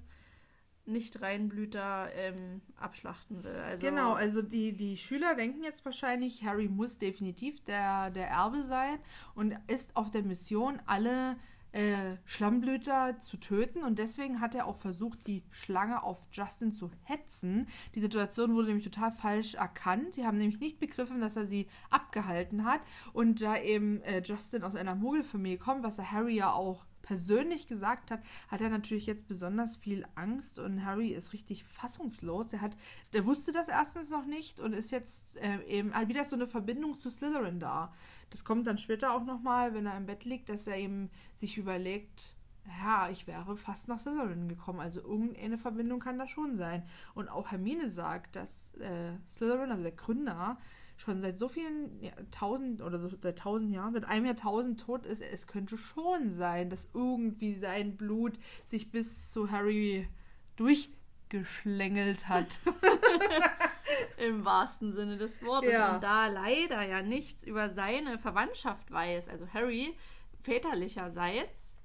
[0.85, 3.55] nicht-Reinblüter ähm, abschlachten will.
[3.55, 8.63] Also genau, also die, die Schüler denken jetzt wahrscheinlich, Harry muss definitiv der, der Erbe
[8.63, 8.99] sein
[9.33, 11.37] und ist auf der Mission, alle
[11.73, 16.91] äh, Schlammblüter zu töten und deswegen hat er auch versucht, die Schlange auf Justin zu
[17.03, 17.67] hetzen.
[17.95, 20.13] Die Situation wurde nämlich total falsch erkannt.
[20.13, 24.63] Sie haben nämlich nicht begriffen, dass er sie abgehalten hat und da eben äh, Justin
[24.63, 29.05] aus einer Muggelfamilie kommt, was er Harry ja auch persönlich gesagt hat, hat er natürlich
[29.05, 32.49] jetzt besonders viel Angst und Harry ist richtig fassungslos.
[32.49, 32.75] Der hat,
[33.13, 36.95] der wusste das erstens noch nicht und ist jetzt äh, eben wieder so eine Verbindung
[36.95, 37.93] zu Slytherin da.
[38.31, 41.57] Das kommt dann später auch nochmal, wenn er im Bett liegt, dass er eben sich
[41.57, 42.35] überlegt,
[42.81, 44.79] ja, ich wäre fast nach Slytherin gekommen.
[44.79, 46.83] Also irgendeine Verbindung kann da schon sein.
[47.13, 50.57] Und auch Hermine sagt, dass äh, Slytherin, also der Gründer,
[50.97, 55.05] schon seit so vielen ja, tausend oder so, seit tausend Jahren, seit einem Jahrtausend tot
[55.05, 55.21] ist.
[55.21, 58.33] Es könnte schon sein, dass irgendwie sein Blut
[58.67, 60.07] sich bis zu Harry
[60.55, 62.47] durchgeschlängelt hat.
[64.17, 65.73] Im wahrsten Sinne des Wortes.
[65.73, 65.95] Ja.
[65.95, 69.95] Und da leider ja nichts über seine Verwandtschaft weiß, also Harry
[70.41, 71.77] väterlicherseits,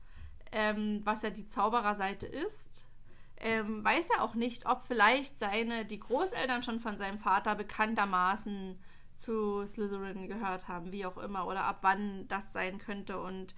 [0.52, 2.86] ähm, was ja die Zaubererseite ist,
[3.40, 8.78] ähm, weiß er auch nicht, ob vielleicht seine, die Großeltern schon von seinem Vater bekanntermaßen
[9.18, 13.54] zu Slytherin gehört haben, wie auch immer, oder ab wann das sein könnte und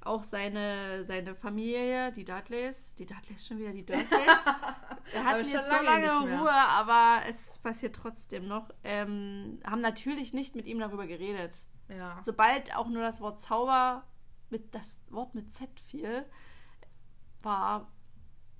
[0.00, 4.10] auch seine, seine Familie, die Dudleys, die Dudleys schon wieder die Dursleys.
[5.12, 8.70] Wir hatten jetzt so lange Ruhe, aber es passiert trotzdem noch.
[8.82, 11.66] Ähm, haben natürlich nicht mit ihm darüber geredet.
[11.88, 12.18] Ja.
[12.22, 14.04] Sobald auch nur das Wort Zauber
[14.50, 16.24] mit das Wort mit Z fiel,
[17.42, 17.90] war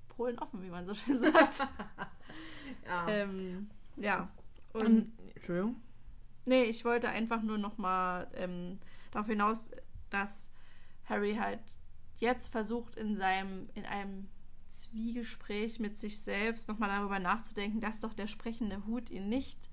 [0.09, 1.67] Polen offen, wie man so schön sagt.
[2.85, 3.07] ja.
[3.07, 4.29] Ähm, ja.
[4.73, 5.81] Und, Entschuldigung.
[6.45, 8.79] Nee, ich wollte einfach nur noch mal ähm,
[9.11, 9.69] darauf hinaus,
[10.09, 10.51] dass
[11.05, 11.59] Harry halt
[12.17, 14.27] jetzt versucht, in seinem, in einem
[14.69, 19.69] Zwiegespräch mit sich selbst nochmal darüber nachzudenken, dass doch der sprechende Hut ihn nicht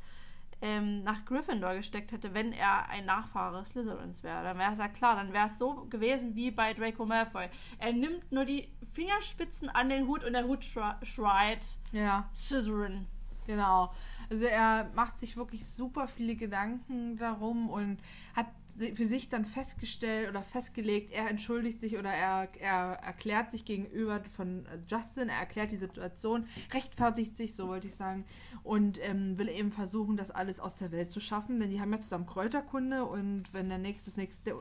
[0.63, 4.45] ähm, nach Gryffindor gesteckt hätte, wenn er ein Nachfahre Slytherins wäre.
[4.45, 7.49] Dann wäre es ja klar, dann wäre es so gewesen wie bei Draco Malfoy.
[7.79, 12.29] Er nimmt nur die Fingerspitzen an den Hut und der Hut schreit ja.
[12.33, 13.07] Slytherin.
[13.47, 13.93] Genau.
[14.33, 17.99] Also er macht sich wirklich super viele Gedanken darum und
[18.35, 18.47] hat
[18.95, 24.23] für sich dann festgestellt oder festgelegt, er entschuldigt sich oder er, er erklärt sich gegenüber
[24.37, 28.25] von Justin, er erklärt die Situation, rechtfertigt sich, so wollte ich sagen,
[28.63, 31.93] und ähm, will eben versuchen, das alles aus der Welt zu schaffen, denn die haben
[31.93, 34.55] ja zusammen Kräuterkunde und wenn der nächste, nächste,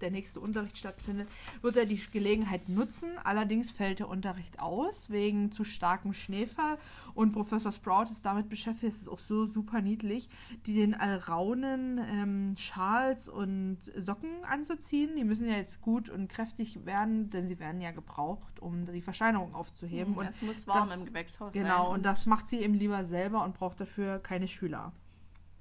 [0.00, 1.28] der nächste Unterricht stattfindet,
[1.62, 3.10] wird er die Gelegenheit nutzen.
[3.22, 6.78] Allerdings fällt der Unterricht aus wegen zu starkem Schneefall
[7.14, 10.28] und Professor Sprout ist damit beschäftigt, es ist auch so super niedlich,
[10.66, 15.16] die den Alraunen ähm, Schals und und Socken anzuziehen.
[15.16, 19.02] Die müssen ja jetzt gut und kräftig werden, denn sie werden ja gebraucht, um die
[19.02, 20.14] Verscheinerung aufzuheben.
[20.14, 21.76] Mhm, es muss warm das, im Gewächshaus genau, sein.
[21.76, 24.92] Genau, und das macht sie eben lieber selber und braucht dafür keine Schüler.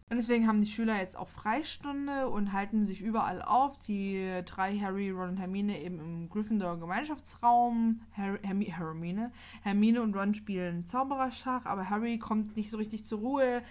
[0.10, 3.78] Und deswegen haben die Schüler jetzt auch Freistunde und halten sich überall auf.
[3.80, 8.02] Die drei, Harry, Ron und Hermine, eben im Gryffindor Gemeinschaftsraum.
[8.16, 9.32] Harry, Hermine,
[9.64, 13.64] Hermine und Ron spielen Zaubererschach, aber Harry kommt nicht so richtig zur Ruhe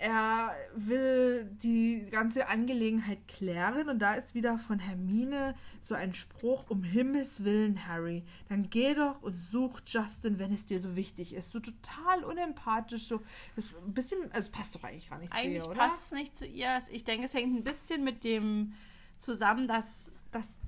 [0.00, 6.70] er will die ganze Angelegenheit klären und da ist wieder von Hermine so ein Spruch,
[6.70, 11.34] um Himmels Willen, Harry, dann geh doch und such Justin, wenn es dir so wichtig
[11.34, 11.52] ist.
[11.52, 13.20] So total unempathisch, so
[13.56, 15.82] ein bisschen, also passt doch eigentlich gar nicht eigentlich zu ihr, oder?
[15.82, 16.78] Eigentlich passt es nicht zu ihr.
[16.90, 18.72] Ich denke, es hängt ein bisschen mit dem
[19.18, 20.58] zusammen, dass, dass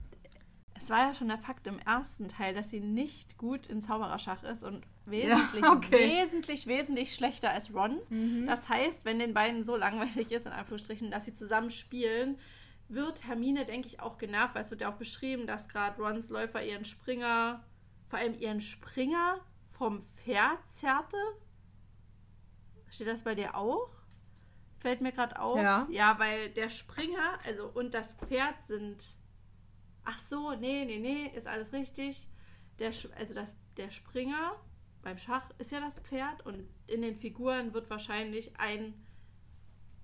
[0.78, 4.42] es war ja schon der Fakt im ersten Teil, dass sie nicht gut in Zaubererschach
[4.42, 6.20] ist und wesentlich, ja, okay.
[6.22, 8.00] wesentlich, wesentlich schlechter als Ron.
[8.08, 8.46] Mhm.
[8.46, 12.38] Das heißt, wenn den beiden so langweilig ist, in Anführungsstrichen, dass sie zusammen spielen,
[12.88, 16.28] wird Hermine, denke ich, auch genervt, weil es wird ja auch beschrieben, dass gerade Rons
[16.28, 17.64] Läufer ihren Springer,
[18.08, 21.16] vor allem ihren Springer vom Pferd zerrte.
[22.88, 23.90] Steht das bei dir auch?
[24.78, 25.60] Fällt mir gerade auf.
[25.60, 25.86] Ja.
[25.90, 29.16] ja, weil der Springer, also und das Pferd sind
[30.06, 32.28] ach so, nee, nee, nee, ist alles richtig.
[32.78, 34.52] Der, also das, der Springer
[35.06, 38.92] beim Schach ist ja das Pferd und in den Figuren wird wahrscheinlich ein,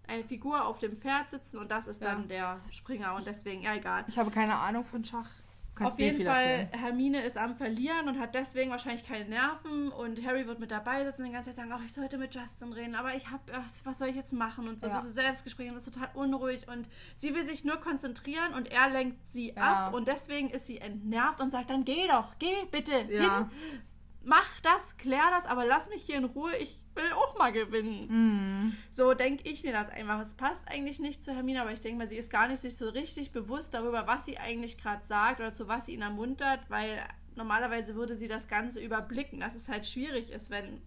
[0.06, 3.74] eine Figur auf dem Pferd sitzen und das ist dann der Springer und deswegen, ja,
[3.74, 4.04] egal.
[4.06, 5.28] Ich habe keine Ahnung von Schach.
[5.74, 6.68] Kannst Auf jeden Fall, erzählen.
[6.80, 11.02] Hermine ist am Verlieren und hat deswegen wahrscheinlich keine Nerven und Harry wird mit dabei
[11.02, 13.42] sitzen und die ganze Zeit sagen, ach, ich sollte mit Justin reden, aber ich habe,
[13.82, 15.00] was soll ich jetzt machen und so ja.
[15.00, 16.86] diese Selbstgespräche und ist total unruhig und
[17.16, 19.86] sie will sich nur konzentrieren und er lenkt sie ja.
[19.86, 23.38] ab und deswegen ist sie entnervt und sagt dann, geh doch, geh bitte ja.
[23.38, 23.80] hin,
[24.24, 28.68] mach das, klär das, aber lass mich hier in Ruhe, ich will auch mal gewinnen.
[28.68, 28.76] Mm.
[28.92, 30.20] So denke ich mir das einfach.
[30.20, 32.76] Es passt eigentlich nicht zu Hermine, aber ich denke mal, sie ist gar nicht sich
[32.76, 36.60] so richtig bewusst darüber, was sie eigentlich gerade sagt oder zu was sie ihn ermuntert,
[36.68, 37.02] weil
[37.34, 40.82] normalerweise würde sie das Ganze überblicken, dass es halt schwierig ist, wenn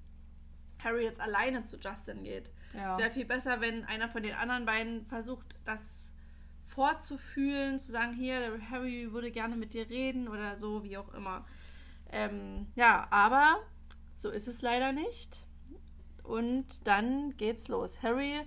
[0.83, 2.51] Harry jetzt alleine zu Justin geht.
[2.73, 2.91] Ja.
[2.91, 6.13] Es wäre viel besser, wenn einer von den anderen beiden versucht, das
[6.67, 11.45] vorzufühlen, zu sagen, hier, Harry würde gerne mit dir reden oder so, wie auch immer.
[12.15, 13.57] Ähm, ja, aber
[14.15, 15.45] so ist es leider nicht.
[16.23, 18.01] Und dann geht's los.
[18.01, 18.39] Harry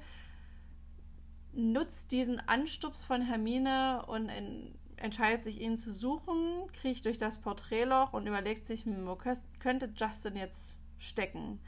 [1.53, 7.41] nutzt diesen Anstups von Hermine und in, entscheidet sich, ihn zu suchen, kriecht durch das
[7.43, 11.61] Porträtloch und überlegt sich, hm, wo könnte Justin jetzt stecken.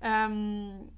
[0.00, 0.90] Ähm,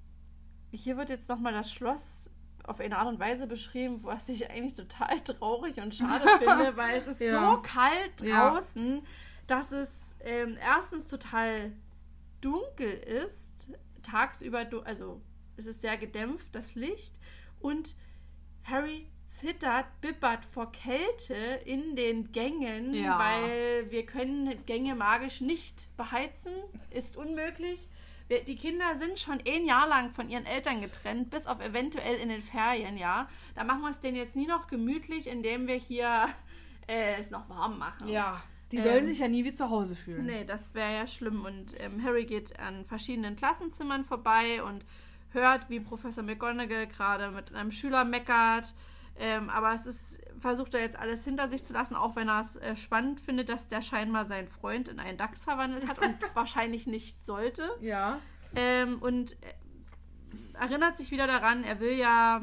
[0.70, 2.30] hier wird jetzt nochmal das Schloss
[2.62, 6.96] auf eine Art und Weise beschrieben, was ich eigentlich total traurig und schade finde, weil
[6.96, 7.50] es ist ja.
[7.50, 9.02] so kalt draußen, ja.
[9.46, 11.72] Dass es ähm, erstens total
[12.40, 13.70] dunkel ist,
[14.02, 15.20] tagsüber, also
[15.56, 17.14] es ist sehr gedämpft, das Licht,
[17.60, 17.96] und
[18.64, 21.34] Harry zittert, bibbert vor Kälte
[21.64, 23.18] in den Gängen, ja.
[23.18, 26.52] weil wir können Gänge magisch nicht beheizen,
[26.90, 27.88] ist unmöglich.
[28.28, 32.16] Wir, die Kinder sind schon ein Jahr lang von ihren Eltern getrennt, bis auf eventuell
[32.16, 33.28] in den Ferien, ja.
[33.54, 36.28] Da machen wir es denen jetzt nie noch gemütlich, indem wir hier
[36.88, 38.08] äh, es noch warm machen.
[38.08, 38.42] Ja.
[38.72, 40.26] Die sollen ähm, sich ja nie wie zu Hause fühlen.
[40.26, 41.44] Nee, das wäre ja schlimm.
[41.44, 44.84] Und ähm, Harry geht an verschiedenen Klassenzimmern vorbei und
[45.30, 48.74] hört, wie Professor McGonagall gerade mit einem Schüler meckert.
[49.18, 52.42] Ähm, aber es ist, versucht er jetzt alles hinter sich zu lassen, auch wenn er
[52.42, 56.16] es äh, spannend findet, dass der scheinbar seinen Freund in einen Dachs verwandelt hat und
[56.34, 57.70] wahrscheinlich nicht sollte.
[57.80, 58.18] Ja.
[58.54, 62.42] Ähm, und äh, erinnert sich wieder daran, er will ja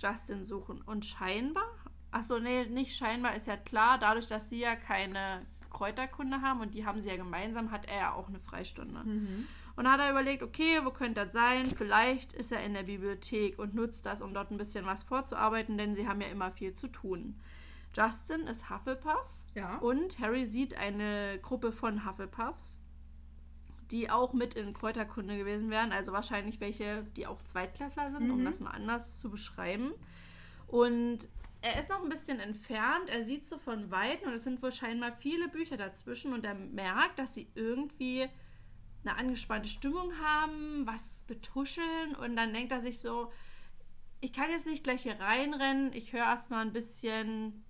[0.00, 0.80] Justin suchen.
[0.80, 1.66] Und scheinbar,
[2.10, 6.74] achso, nee, nicht scheinbar, ist ja klar, dadurch, dass sie ja keine Kräuterkunde haben und
[6.74, 9.02] die haben sie ja gemeinsam, hat er ja auch eine Freistunde.
[9.04, 9.46] Mhm.
[9.76, 11.66] Und dann hat er überlegt, okay, wo könnte das sein?
[11.66, 15.78] Vielleicht ist er in der Bibliothek und nutzt das, um dort ein bisschen was vorzuarbeiten,
[15.78, 17.38] denn sie haben ja immer viel zu tun.
[17.96, 19.76] Justin ist Hufflepuff ja.
[19.78, 22.78] und Harry sieht eine Gruppe von Hufflepuffs,
[23.92, 28.32] die auch mit in Kräuterkunde gewesen wären, also wahrscheinlich welche, die auch Zweitklässler sind, mhm.
[28.32, 29.92] um das mal anders zu beschreiben.
[30.66, 31.28] Und
[31.60, 34.72] er ist noch ein bisschen entfernt, er sieht so von Weitem und es sind wohl
[34.72, 38.28] scheinbar viele Bücher dazwischen und er merkt, dass sie irgendwie
[39.04, 43.32] eine angespannte Stimmung haben, was betuscheln und dann denkt er sich so,
[44.20, 47.64] ich kann jetzt nicht gleich hier reinrennen, ich höre erstmal ein bisschen,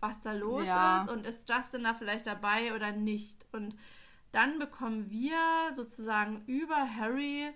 [0.00, 1.02] was da los ja.
[1.02, 3.46] ist und ist Justin da vielleicht dabei oder nicht.
[3.52, 3.76] Und
[4.32, 5.36] dann bekommen wir
[5.74, 7.50] sozusagen über Harry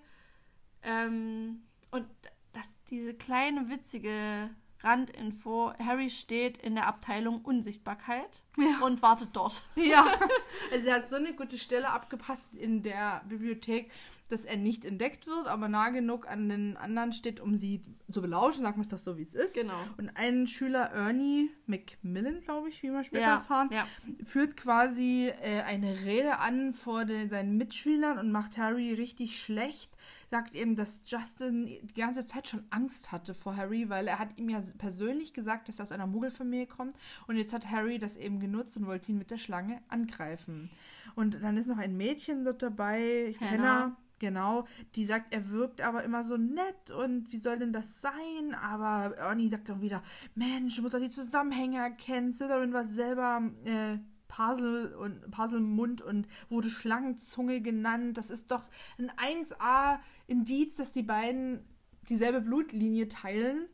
[0.83, 2.07] ähm, und
[2.53, 4.51] das, diese kleine witzige
[4.85, 8.85] Randinfo, Harry steht in der Abteilung Unsichtbarkeit ja.
[8.85, 9.63] und wartet dort.
[9.77, 10.19] Ja,
[10.73, 13.91] also er hat so eine gute Stelle abgepasst in der Bibliothek,
[14.29, 18.23] dass er nicht entdeckt wird, aber nah genug an den anderen steht, um sie zu
[18.23, 19.55] belauschen, sagen wir es doch so, wie es ist.
[19.55, 19.79] Genau.
[19.99, 23.87] Und ein Schüler, Ernie McMillan, glaube ich, wie wir später ja, erfahren, ja.
[24.25, 29.95] führt quasi äh, eine Rede an vor den, seinen Mitschülern und macht Harry richtig schlecht
[30.35, 34.37] sagt eben, dass Justin die ganze Zeit schon Angst hatte vor Harry, weil er hat
[34.37, 36.93] ihm ja persönlich gesagt, dass er aus einer Muggelfamilie kommt.
[37.29, 40.71] Und jetzt hat Harry das eben genutzt und wollte ihn mit der Schlange angreifen.
[41.15, 43.51] Und dann ist noch ein Mädchen dort dabei, Hannah.
[43.51, 48.01] Hannah Genau, die sagt, er wirkt aber immer so nett und wie soll denn das
[48.01, 48.55] sein?
[48.55, 50.03] Aber Ernie sagt dann wieder,
[50.35, 52.33] Mensch, du musst doch die Zusammenhänge erkennen.
[52.33, 58.17] Slytherin war selber äh, Pasel und Paselmund und wurde Schlangenzunge genannt.
[58.17, 58.63] Das ist doch
[58.99, 61.65] ein 1A Indiz, dass die beiden
[62.09, 63.67] dieselbe Blutlinie teilen.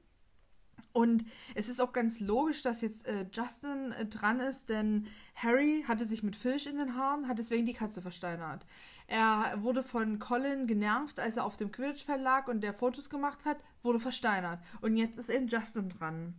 [0.93, 1.24] Und
[1.55, 6.05] es ist auch ganz logisch, dass jetzt äh, Justin äh, dran ist, denn Harry hatte
[6.05, 8.66] sich mit Filch in den Haaren, hat deswegen die Katze versteinert.
[9.07, 13.45] Er wurde von Colin genervt, als er auf dem Quidditch-Feld lag und der Fotos gemacht
[13.45, 14.61] hat, wurde versteinert.
[14.80, 16.34] Und jetzt ist eben Justin dran.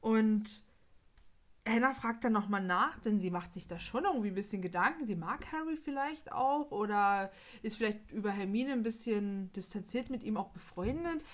[0.00, 0.62] Und
[1.66, 5.06] Hannah fragt dann nochmal nach, denn sie macht sich da schon irgendwie ein bisschen Gedanken.
[5.06, 7.30] Sie mag Harry vielleicht auch oder
[7.62, 11.24] ist vielleicht über Hermine ein bisschen distanziert mit ihm auch befreundet.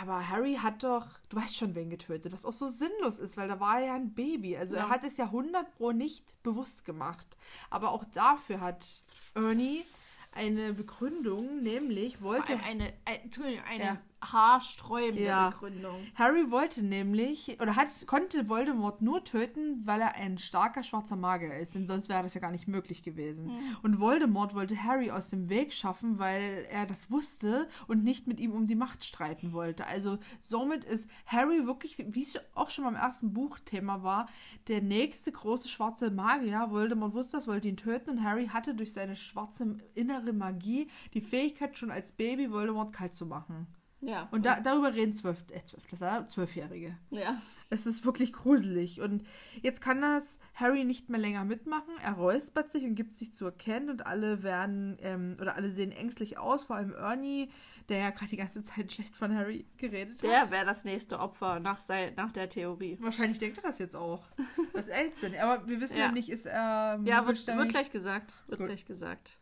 [0.00, 3.48] Aber Harry hat doch, du weißt schon, wen getötet, was auch so sinnlos ist, weil
[3.48, 4.56] da war er ja ein Baby.
[4.56, 4.82] Also ja.
[4.82, 7.36] er hat es ja 100 Pro nicht bewusst gemacht.
[7.70, 9.84] Aber auch dafür hat Ernie
[10.32, 12.58] eine Begründung, nämlich wollte.
[12.60, 15.50] Eine, eine, eine ja haarsträubende ja.
[15.50, 16.06] Begründung.
[16.14, 21.56] Harry wollte nämlich, oder hat, konnte Voldemort nur töten, weil er ein starker schwarzer Magier
[21.56, 23.46] ist, denn sonst wäre das ja gar nicht möglich gewesen.
[23.46, 23.76] Mhm.
[23.82, 28.40] Und Voldemort wollte Harry aus dem Weg schaffen, weil er das wusste und nicht mit
[28.40, 29.86] ihm um die Macht streiten wollte.
[29.86, 34.28] Also somit ist Harry wirklich, wie es auch schon beim ersten Buchthema war,
[34.68, 36.66] der nächste große schwarze Magier.
[36.70, 41.20] Voldemort wusste das, wollte ihn töten und Harry hatte durch seine schwarze innere Magie die
[41.20, 43.66] Fähigkeit, schon als Baby Voldemort kalt zu machen.
[44.02, 44.28] Ja.
[44.32, 46.96] Und da, darüber reden zwölf, äh, zwölf, zwölfjährige.
[47.10, 47.40] Ja.
[47.70, 49.00] Es ist wirklich gruselig.
[49.00, 49.24] Und
[49.62, 51.94] jetzt kann das Harry nicht mehr länger mitmachen.
[52.02, 55.90] Er räuspert sich und gibt sich zu erkennen und alle werden, ähm, oder alle sehen
[55.90, 57.50] ängstlich aus, vor allem Ernie,
[57.88, 60.46] der ja gerade die ganze Zeit schlecht von Harry geredet der hat.
[60.46, 62.98] Der wäre das nächste Opfer nach, sein, nach der Theorie.
[63.00, 64.26] Wahrscheinlich denkt er das jetzt auch.
[64.74, 65.34] Das ist Elzin.
[65.38, 66.96] Aber wir wissen ja, ja nicht, ist er.
[66.98, 68.32] Ähm, ja, wird, wird gleich gesagt.
[68.46, 68.68] Wird Gut.
[68.68, 69.38] gleich gesagt.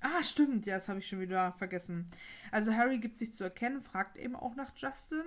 [0.00, 2.10] Ah, stimmt, ja, das habe ich schon wieder vergessen.
[2.52, 5.24] Also Harry gibt sich zu erkennen, fragt eben auch nach Justin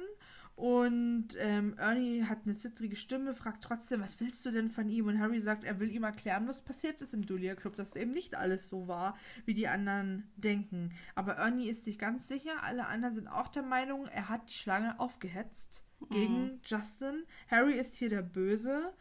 [0.56, 5.08] Und ähm, Ernie hat eine zittrige Stimme, fragt trotzdem, was willst du denn von ihm?
[5.08, 8.12] Und Harry sagt, er will ihm erklären, was passiert ist im Dulia Club, dass eben
[8.12, 10.92] nicht alles so war, wie die anderen denken.
[11.16, 14.54] Aber Ernie ist sich ganz sicher, alle anderen sind auch der Meinung, er hat die
[14.54, 16.60] Schlange aufgehetzt gegen Mhm.
[16.66, 17.24] Justin.
[17.50, 18.94] Harry ist hier der Böse.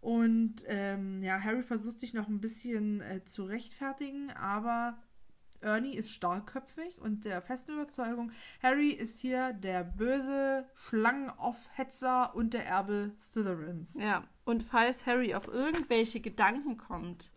[0.00, 4.98] Und ähm, ja, Harry versucht sich noch ein bisschen äh, zu rechtfertigen, aber
[5.64, 8.30] Ernie ist starkköpfig und der festen Überzeugung,
[8.62, 13.94] Harry ist hier der böse Schlangenaufhetzer und der Erbe Slytherins.
[13.94, 17.32] Ja, und falls Harry auf irgendwelche Gedanken kommt,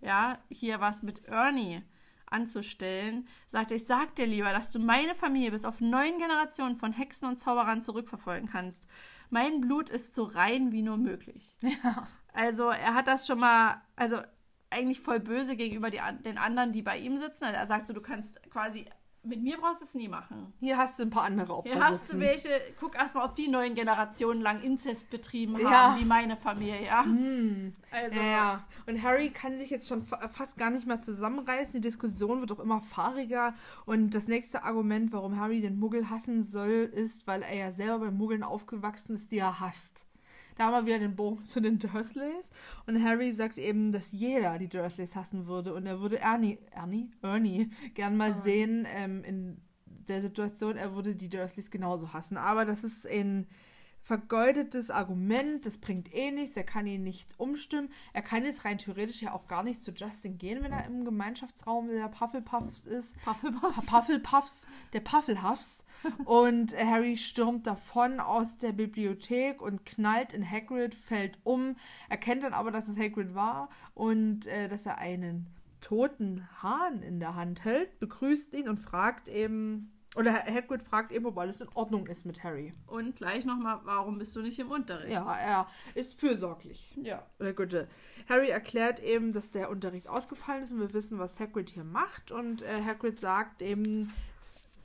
[0.00, 1.82] ja, hier was mit Ernie
[2.26, 6.76] anzustellen, sagt er, ich sag dir lieber, dass du meine Familie bis auf neun Generationen
[6.76, 8.84] von Hexen und Zauberern zurückverfolgen kannst.
[9.28, 11.56] Mein Blut ist so rein wie nur möglich.
[11.84, 12.08] Ja.
[12.34, 14.16] Also er hat das schon mal, also
[14.72, 17.44] eigentlich voll böse gegenüber die, den anderen, die bei ihm sitzen.
[17.44, 18.86] Also er sagt so, du kannst quasi,
[19.24, 20.52] mit mir brauchst du es nie machen.
[20.58, 22.18] Hier hast du ein paar andere Opfer Hier hast sitzen.
[22.18, 22.48] du welche,
[22.80, 25.96] guck erstmal, ob die neun Generationen lang Inzest betrieben haben, Ja.
[26.00, 27.04] wie meine Familie, ja.
[27.04, 27.72] Hm.
[27.92, 28.64] Also, Ja.
[28.86, 31.74] Und Harry kann sich jetzt schon fa fast gar nicht mehr zusammenreißen.
[31.74, 33.54] Die Diskussion wird auch immer fahriger.
[33.86, 38.00] Und das nächste Argument, warum Harry den Muggel hassen soll, ist, weil er ja selber
[38.06, 40.06] bei Muggeln aufgewachsen ist, die er hasst.
[40.56, 42.50] Da haben wir wieder den Bogen zu den Dursleys.
[42.86, 45.74] Und Harry sagt eben, dass jeder die Dursleys hassen würde.
[45.74, 47.10] Und er würde Ernie, Ernie?
[47.22, 48.42] Ernie gern mal Ernie.
[48.42, 49.60] sehen ähm, in
[50.08, 52.36] der Situation, er würde die Dursleys genauso hassen.
[52.36, 53.46] Aber das ist ein
[54.02, 57.88] vergeudetes Argument, das bringt eh nichts, er kann ihn nicht umstimmen.
[58.12, 61.04] Er kann jetzt rein theoretisch ja auch gar nicht zu Justin gehen, wenn er im
[61.04, 63.16] Gemeinschaftsraum der Puffelpuffs ist.
[63.24, 63.86] Puffelpuffs.
[63.86, 65.84] Puffelpuffs, der Puffelhuffs.
[66.24, 71.76] Und Harry stürmt davon aus der Bibliothek und knallt in Hagrid, fällt um,
[72.08, 75.46] erkennt dann aber, dass es Hagrid war und äh, dass er einen
[75.80, 81.24] toten Hahn in der Hand hält, begrüßt ihn und fragt eben, oder Hagrid fragt eben,
[81.24, 82.74] ob alles in Ordnung ist mit Harry.
[82.86, 85.12] Und gleich nochmal, warum bist du nicht im Unterricht?
[85.12, 86.94] Ja, er ist fürsorglich.
[87.02, 87.24] Ja.
[87.40, 87.88] Oder Güte.
[88.28, 92.30] Harry erklärt eben, dass der Unterricht ausgefallen ist und wir wissen, was Hagrid hier macht.
[92.30, 94.12] Und äh, Hagrid sagt eben,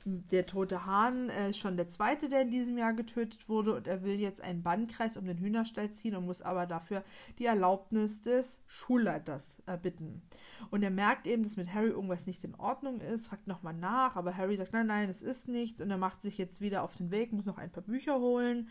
[0.04, 3.86] der tote Hahn äh, ist schon der zweite, der in diesem Jahr getötet wurde und
[3.86, 7.04] er will jetzt einen Bannkreis um den Hühnerstall ziehen und muss aber dafür
[7.38, 10.22] die Erlaubnis des Schulleiters erbitten.
[10.70, 14.16] Und er merkt eben, dass mit Harry irgendwas nicht in Ordnung ist, fragt nochmal nach,
[14.16, 16.96] aber Harry sagt, nein, nein, es ist nichts und er macht sich jetzt wieder auf
[16.96, 18.68] den Weg, muss noch ein paar Bücher holen.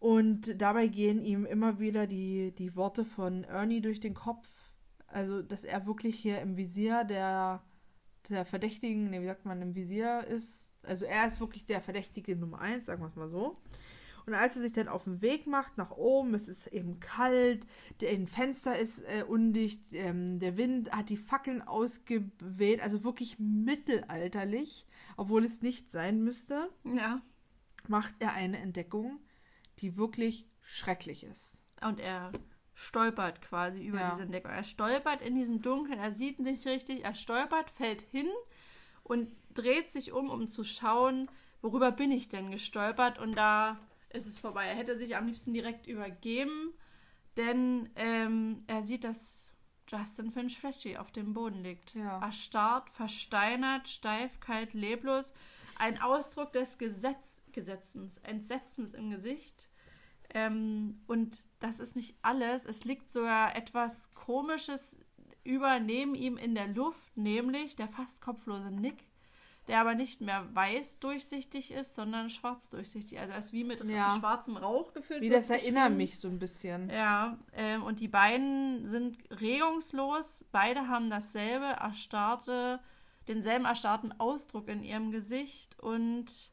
[0.00, 4.46] Und dabei gehen ihm immer wieder die, die Worte von Ernie durch den Kopf.
[5.06, 7.62] Also, dass er wirklich hier im Visier der,
[8.28, 10.68] der Verdächtigen, nee, wie sagt man, im Visier ist.
[10.82, 13.56] Also, er ist wirklich der Verdächtige Nummer eins, sagen wir es mal so.
[14.26, 17.66] Und als er sich dann auf den Weg macht nach oben, es ist eben kalt,
[18.00, 23.38] der ein Fenster ist äh, undicht, ähm, der Wind hat die Fackeln ausgeweht, also wirklich
[23.38, 27.20] mittelalterlich, obwohl es nicht sein müsste Ja.
[27.88, 29.20] macht er eine Entdeckung,
[29.80, 31.58] die wirklich schrecklich ist.
[31.86, 32.32] Und er
[32.74, 34.10] stolpert quasi über Ja.
[34.10, 34.50] diese Entdeckung.
[34.50, 38.28] Er stolpert in diesem Dunkeln, er sieht nicht richtig, er stolpert, fällt hin
[39.02, 43.78] und dreht sich um, um zu schauen, worüber bin ich denn gestolpert und da
[44.14, 44.66] ist es vorbei.
[44.66, 46.72] Er hätte sich am liebsten direkt übergeben,
[47.36, 49.52] denn ähm, er sieht, dass
[49.88, 51.94] Justin Finch Fletchy auf dem Boden liegt.
[51.94, 52.20] Ja.
[52.20, 55.34] Erstarrt, versteinert, steif, kalt, leblos.
[55.76, 59.70] Ein Ausdruck des Gesetz Gesetzens, Entsetzens im Gesicht.
[60.34, 62.64] Ähm, und das ist nicht alles.
[62.64, 64.98] Es liegt sogar etwas Komisches
[65.44, 69.04] über neben ihm in der Luft, nämlich der fast kopflose Nick,
[69.68, 73.18] der aber nicht mehr weiß durchsichtig ist, sondern schwarz durchsichtig.
[73.18, 74.14] Also er ist wie mit Ja.
[74.18, 75.22] schwarzem Rauch gefüllt.
[75.22, 76.90] Wie das erinnert mich so ein bisschen.
[76.90, 80.44] Ja, ähm, und die beiden sind regungslos.
[80.52, 82.80] Beide haben dasselbe erstarrte,
[83.28, 86.50] denselben erstarrten Ausdruck in ihrem Gesicht und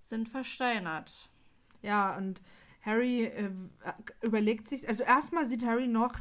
[0.00, 1.28] sind versteinert.
[1.82, 2.42] Ja, und
[2.82, 3.50] Harry äh,
[4.22, 6.14] überlegt sich, also erstmal sieht Harry noch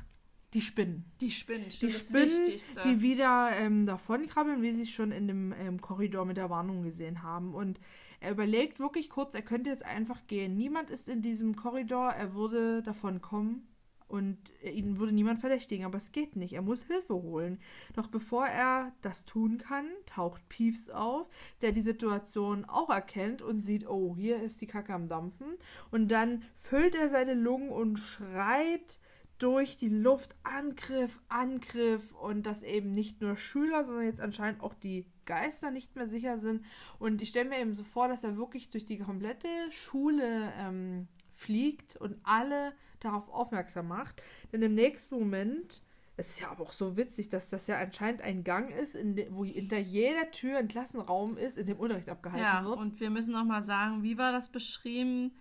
[0.57, 1.05] die Spinnen.
[1.21, 5.27] Die Spinnen, Die stimmt, das Spinnen, die wieder ähm, davonkrabbeln, wie sie es schon in
[5.27, 7.53] dem ähm, Korridor mit der Warnung gesehen haben.
[7.53, 7.79] Und
[8.21, 10.57] er überlegt wirklich kurz, er könnte jetzt einfach gehen.
[10.57, 13.67] Niemand ist in diesem Korridor, er würde davon kommen
[14.07, 16.53] und ihn würde niemand verdächtigen, aber es geht nicht.
[16.53, 17.59] Er muss Hilfe holen.
[17.95, 21.27] Doch bevor er das tun kann, taucht Peeves auf,
[21.61, 25.57] der die Situation auch erkennt und sieht, oh, hier ist die Kacke am Dampfen.
[25.91, 28.99] Und dann füllt er seine Lungen und schreit
[29.37, 34.73] durch die Luft Angriff, Angriff und dass eben nicht nur Schüler, sondern jetzt anscheinend auch
[34.73, 36.63] die Geister nicht mehr sicher sind.
[36.99, 41.07] Und ich stelle mir eben so vor, dass er wirklich durch die komplette Schule ähm,
[41.35, 44.23] fliegt und alle darauf aufmerksam macht.
[44.51, 45.83] Denn im nächsten Moment
[46.19, 49.15] Es ist ja aber auch so witzig, dass das ja anscheinend ein Gang ist, in
[49.15, 52.79] de, wo hinter jeder Tür ein Klassenraum ist, in dem Unterricht abgehalten Ja, wird.
[52.79, 55.31] und wir müssen nochmal sagen, wie war das beschrieben?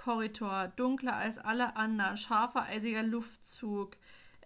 [0.00, 3.96] Korridor, dunkler als alle anderen, scharfer, eisiger Luftzug,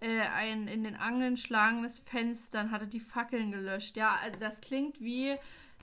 [0.00, 3.96] äh, ein in den Angeln schlagendes Fenster, dann hatte die Fackeln gelöscht.
[3.96, 5.36] Ja, also das klingt wie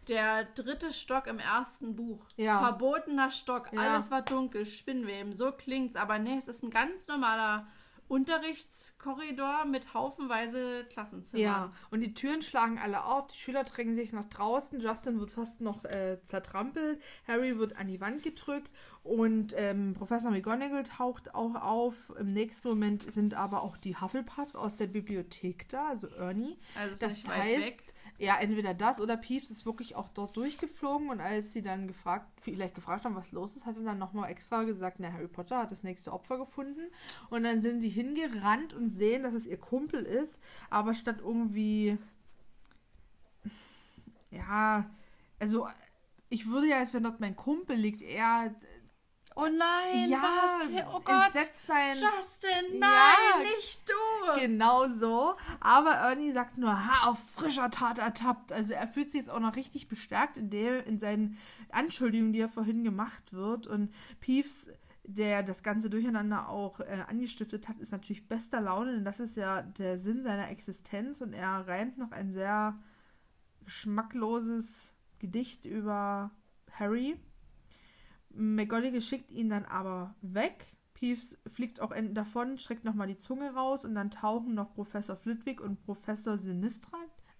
[0.09, 2.26] der dritte Stock im ersten Buch.
[2.36, 2.59] Ja.
[2.59, 3.80] Verbotener Stock, Ja.
[3.93, 5.95] alles war dunkel, Spinnweben, so klingt's.
[5.95, 7.65] Aber nee, es ist ein ganz normaler
[8.12, 11.43] Unterrichtskorridor mit haufenweise Klassenzimmern.
[11.43, 15.32] Ja, und die Türen schlagen alle auf, die Schüler drängen sich nach draußen, Justin wird
[15.32, 18.70] fast noch äh, zertrampelt, Harry wird an die Wand gedrückt
[19.03, 21.95] und ähm, Professor McGonagall taucht auch auf.
[22.20, 26.57] Im nächsten Moment sind aber auch die Hufflepuffs aus der Bibliothek da, also Ernie.
[26.76, 27.91] Also Das heißt.
[28.22, 32.28] Ja, entweder das oder Pieps ist wirklich auch dort durchgeflogen und als sie dann gefragt,
[32.39, 35.57] vielleicht gefragt haben, was los ist, hat er dann nochmal extra gesagt, na, Harry Potter
[35.57, 36.82] hat das nächste Opfer gefunden.
[37.32, 41.97] Und dann sind sie hingerannt und sehen, dass es ihr Kumpel ist, aber statt irgendwie,
[44.30, 44.88] ja,
[45.39, 45.67] also
[46.30, 48.53] ich würde ja, als wenn dort mein Kumpel liegt, eher
[49.36, 50.86] Oh nein, ja, was?
[50.94, 51.28] Oh Gott.
[51.28, 51.96] entsetzt sein.
[51.96, 53.40] Justin, nein, Ja.
[53.56, 54.40] nicht du.
[54.42, 55.36] Genau so.
[55.62, 58.52] Aber Ernie sagt nur, ha, auf frischer Tat ertappt.
[58.52, 61.38] Also er fühlt sich jetzt auch noch richtig bestärkt in, der, in seinen
[61.72, 63.68] Anschuldigungen, die er vorhin gemacht wird.
[63.68, 64.68] Und Peeves,
[65.04, 69.38] der das ganze Durcheinander auch äh, angestiftet hat, ist natürlich bester Laune, denn das ist
[69.38, 71.22] ja der Sinn seiner Existenz.
[71.22, 72.78] Und er reimt noch ein sehr
[73.64, 76.32] geschmackloses Gedicht über
[76.74, 77.18] Harry.
[78.36, 80.66] McGonagall schickt ihn dann aber weg.
[80.94, 85.60] Peeves fliegt auch davon, streckt nochmal die Zunge raus und dann tauchen noch Professor Flitwick
[85.60, 86.98] und Professor Sinistra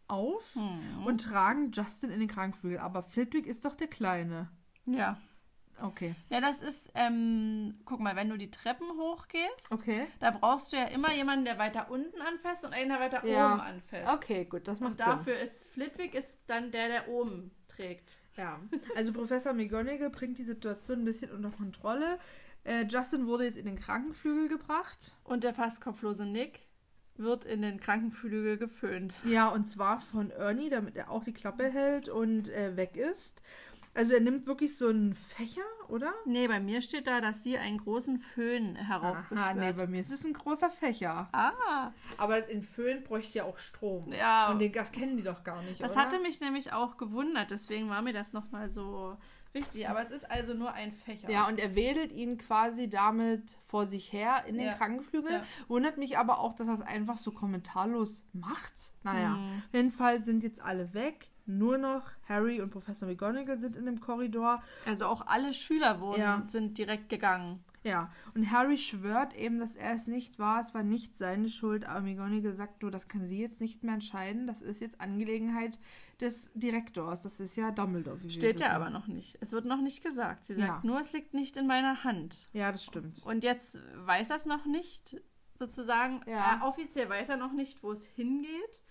[0.08, 1.06] auf Hm.
[1.06, 2.80] und tragen Justin in den Krankenflügel.
[2.80, 4.50] Aber Flitwick ist doch der Kleine.
[4.86, 5.18] Ja.
[5.82, 6.16] Okay.
[6.30, 10.06] Ja, das ist, ähm, guck mal, wenn du die Treppen hochgehst, Okay.
[10.20, 13.54] da brauchst du ja immer jemanden, der weiter unten anfasst und einen, der weiter Ja.
[13.54, 14.14] oben anfasst.
[14.14, 18.18] Okay, gut, das macht Und dafür ist Flitwick ist dann der, der oben trägt.
[18.38, 18.60] Ja.
[18.96, 22.20] Also Professor McGonagall bringt die Situation ein bisschen unter Kontrolle.
[22.64, 25.16] Äh, Justin wurde jetzt in den Krankenflügel gebracht.
[25.24, 26.62] Und der fast kopflose Nick
[27.18, 29.16] wird in den Krankenflügel geföhnt.
[29.26, 33.42] Ja, und zwar von Ernie, damit er auch die Klappe hält und äh, weg ist.
[33.94, 36.14] Also er nimmt wirklich so einen Fächer, oder?
[36.26, 39.58] Nee, bei mir steht da, dass sie einen großen Föhn heraufbeschwört.
[39.58, 41.28] nee, bei mir ist es ein großer Fächer.
[41.34, 44.14] ah, Aber in Föhn bräuchte ja auch Strom.
[44.14, 44.50] Ja.
[44.50, 46.02] Und den Gas kennen die doch gar nicht, das oder?
[46.02, 49.18] hatte mich nämlich auch gewundert, deswegen war mir das nochmal so
[49.52, 49.90] wichtig.
[49.90, 51.30] Aber es ist also nur ein Fächer.
[51.30, 54.74] Ja, und er wedelt ihn quasi damit vor sich her in den Ja.
[54.76, 55.32] Krankenflügel.
[55.34, 55.44] Ja.
[55.68, 58.74] Wundert mich aber auch, dass er es einfach so kommentarlos macht.
[59.04, 59.64] Naja, Mhm.
[59.68, 61.28] auf jeden Fall sind jetzt alle weg.
[61.46, 64.62] Nur noch Harry und Professor McGonagall sind in dem Korridor.
[64.86, 66.44] Also auch alle Schüler wurden, Ja.
[66.48, 67.64] sind direkt gegangen.
[67.84, 70.62] Ja, und Harry schwört eben, dass er es nicht war.
[70.62, 71.84] Es war nicht seine Schuld.
[71.86, 74.46] Aber McGonagall sagt nur, das kann sie jetzt nicht mehr entscheiden.
[74.46, 75.80] Das ist jetzt Angelegenheit
[76.20, 77.24] des Direktors.
[77.24, 78.22] Das ist ja Dumbledore.
[78.22, 79.36] Wie Steht ja aber noch nicht.
[79.42, 80.46] Es wird noch nicht gesagt.
[80.46, 80.88] Sie sagt Ja.
[80.88, 82.48] nur, es liegt nicht in meiner Hand.
[82.54, 83.26] Ja, das stimmt.
[83.26, 85.20] Und jetzt weiß er es noch nicht,
[85.58, 86.22] sozusagen.
[86.28, 86.60] Ja.
[86.62, 88.84] Äh, offiziell weiß er noch nicht, wo es hingeht.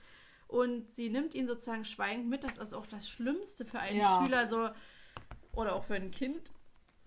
[0.50, 2.42] Und sie nimmt ihn sozusagen schweigend mit.
[2.44, 4.20] Das ist auch das Schlimmste für einen Ja.
[4.20, 4.68] Schüler, so
[5.52, 6.52] oder auch für ein Kind.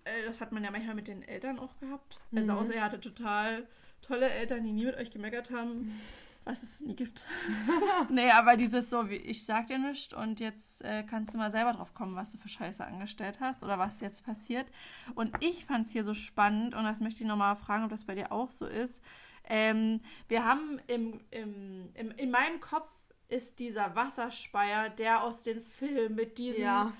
[0.04, 2.18] Äh, das hat man ja manchmal mit den Eltern auch gehabt.
[2.34, 2.58] Also Mhm.
[2.58, 3.66] außer er hatte total
[4.02, 5.98] tolle Eltern, die nie mit euch gemeckert haben,
[6.44, 7.26] was es nie gibt.
[8.10, 11.50] nee, aber dieses so, wie ich sag dir nichts und jetzt äh, kannst du mal
[11.50, 14.66] selber drauf kommen, was du für Scheiße angestellt hast oder was jetzt passiert.
[15.14, 18.04] Und ich fand es hier so spannend und das möchte ich nochmal fragen, ob das
[18.04, 19.02] bei dir auch so ist.
[19.46, 22.88] Ähm, wir haben im, im, im, in meinem Kopf
[23.28, 26.92] ist dieser Wasserspeier, der aus den Filmen mit diesem, Ja.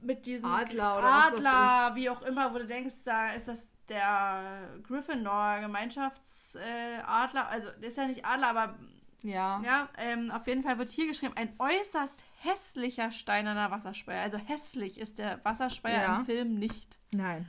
[0.00, 3.48] mit diesem Adler oder was das Adler, wie auch immer, wo du denkst, da ist
[3.48, 8.78] das der Gryffindor Gemeinschaftsadler, äh, also der ist ja nicht Adler, aber
[9.22, 9.60] Ja.
[9.64, 14.22] ja, ähm, auf jeden Fall wird hier geschrieben, ein äußerst hässlicher steinerner Wasserspeier.
[14.22, 16.16] Also hässlich ist der Wasserspeier Ja.
[16.18, 16.98] im Film nicht.
[17.14, 17.46] Nein.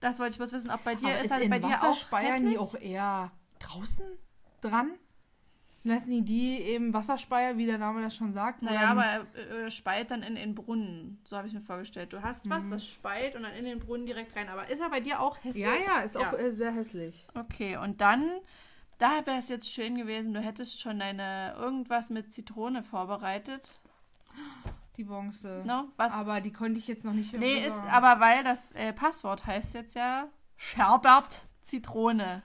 [0.00, 2.12] Das wollte ich bloß wissen, ob bei dir Aber ist ist in bei dir auch
[2.12, 2.50] hässlich?
[2.52, 4.06] die auch eher draußen
[4.60, 4.92] dran?
[5.86, 8.62] Lassen die die eben Wasserspeier, wie der Name das schon sagt?
[8.62, 9.04] Naja, dann- aber
[9.34, 11.20] er äh, speit dann in den Brunnen.
[11.24, 12.12] So habe ich mir vorgestellt.
[12.14, 14.48] Du hast was, das speit und dann in den Brunnen direkt rein.
[14.48, 15.62] Aber ist er bei dir auch hässlich?
[15.62, 16.30] Ja, ja, ist Ja.
[16.30, 17.28] auch äh, sehr hässlich.
[17.34, 18.30] Okay, und dann,
[18.96, 23.80] da wäre es jetzt schön gewesen, du hättest schon deine irgendwas mit Zitrone vorbereitet.
[24.96, 25.62] Die Bronze.
[25.66, 25.88] No?
[25.98, 26.12] Was?
[26.12, 27.64] Aber die konnte ich jetzt noch nicht nee, hören.
[27.64, 32.42] ist aber weil das äh, Passwort heißt jetzt ja Sherbert Zitrone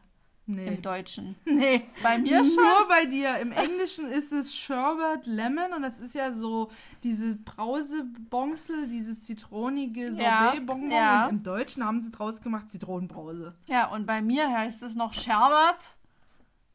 [0.50, 0.68] Nee.
[0.68, 1.36] im Deutschen.
[1.46, 1.84] Nee.
[2.02, 2.56] Bei mir schon.
[2.56, 3.38] Nur bei dir.
[3.40, 6.72] Im Englischen ist es Sherbet Lemon und das ist ja so
[7.04, 10.92] diese Brausebonsel, dieses zitronige Sorbetbonbon.
[10.92, 11.26] ja.
[11.26, 13.54] Und im Deutschen haben sie draus gemacht Zitronenbrause.
[13.68, 15.96] Ja, und bei mir heißt es noch Sherbert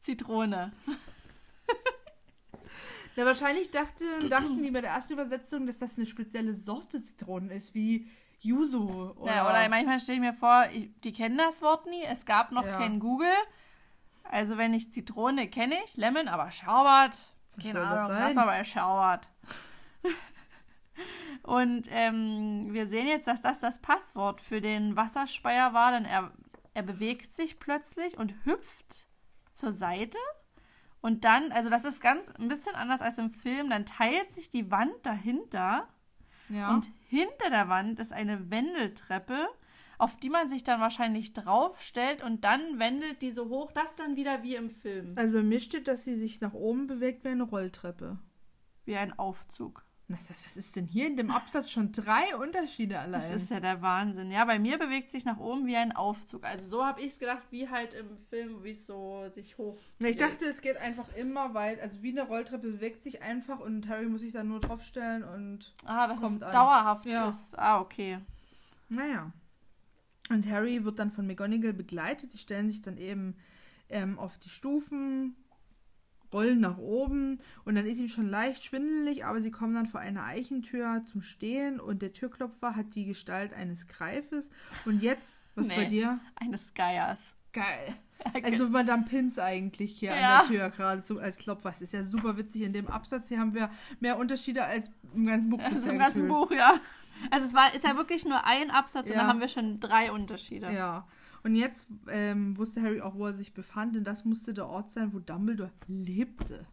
[0.01, 0.71] Zitrone.
[3.15, 7.49] Ja, wahrscheinlich dachte, dachten die bei der ersten Übersetzung, dass das eine spezielle Sorte Zitronen
[7.49, 8.07] ist, wie
[8.41, 9.13] Yuzu.
[9.17, 12.03] Oder, ja, oder manchmal stelle ich mir vor, ich, die kennen das Wort nie.
[12.03, 12.77] Es gab noch Ja.
[12.77, 13.31] kein Google.
[14.31, 17.15] Also wenn ich Zitrone kenne ich, Lemon, aber Schaubert,
[17.61, 19.29] keine Ahnung, was aber Schaubert.
[21.43, 26.31] Und ähm, wir sehen jetzt, dass das das Passwort für den Wasserspeier war, denn er,
[26.73, 29.07] er bewegt sich plötzlich und hüpft
[29.53, 30.17] zur Seite.
[31.01, 34.49] Und dann, also das ist ganz ein bisschen anders als im Film, dann teilt sich
[34.49, 35.87] die Wand dahinter
[36.49, 36.71] ja.
[36.71, 39.47] und hinter der Wand ist eine Wendeltreppe,
[39.97, 44.15] auf die man sich dann wahrscheinlich draufstellt und dann wendelt die so hoch, das dann
[44.15, 45.13] wieder wie im Film.
[45.15, 48.17] also bei mir steht, dass sie sich nach oben bewegt wie eine Rolltreppe.
[48.85, 49.83] Wie ein Aufzug.
[50.07, 53.33] Was, ist denn hier in dem Absatz schon drei Unterschiede Das allein?
[53.37, 54.29] ist ja der Wahnsinn.
[54.29, 56.43] Ja, bei mir bewegt sich nach oben wie ein Aufzug.
[56.43, 59.79] Also so habe ich es gedacht, wie halt im Film, wie es so sich hoch.
[59.97, 63.59] Ja, ich dachte, es geht einfach immer weit, also wie eine Rolltreppe bewegt sich einfach
[63.59, 66.53] und Harry muss sich dann nur draufstellen und Ah, dass Kommt es an.
[66.53, 67.27] dauerhaft Ja.
[67.29, 67.57] ist.
[67.57, 68.19] Ah, okay.
[68.89, 69.31] naja.
[70.29, 72.31] Und Harry wird dann von McGonagall begleitet.
[72.31, 73.35] Sie stellen sich dann eben
[73.89, 75.35] ähm, auf die Stufen,
[76.33, 79.99] rollen nach oben und dann ist ihm schon leicht schwindelig, aber sie kommen dann vor
[80.01, 84.49] einer Eichentür zum Stehen und der Türklopfer hat die Gestalt eines Greifes.
[84.85, 85.75] Und jetzt, was Nee.
[85.75, 86.19] bei dir?
[86.35, 87.33] Eines Geiers.
[87.53, 87.95] Geil.
[88.43, 90.39] Also Madame Pins eigentlich hier Ja.
[90.41, 91.69] an der Tür gerade so als Klopfer.
[91.69, 92.63] Das ist ja super witzig.
[92.63, 93.69] In dem Absatz hier haben wir
[93.99, 95.61] mehr Unterschiede als im ganzen Buch.
[95.69, 96.27] Bisher im ganzen.
[96.27, 96.79] Buch, ja.
[97.31, 99.21] Also es war, ist ja wirklich nur ein Absatz und Ja.
[99.21, 100.71] da haben wir schon drei Unterschiede.
[100.71, 101.07] Ja.
[101.43, 104.91] Und jetzt ähm, wusste Harry auch, wo er sich befand, denn das musste der Ort
[104.91, 106.63] sein, wo Dumbledore lebte.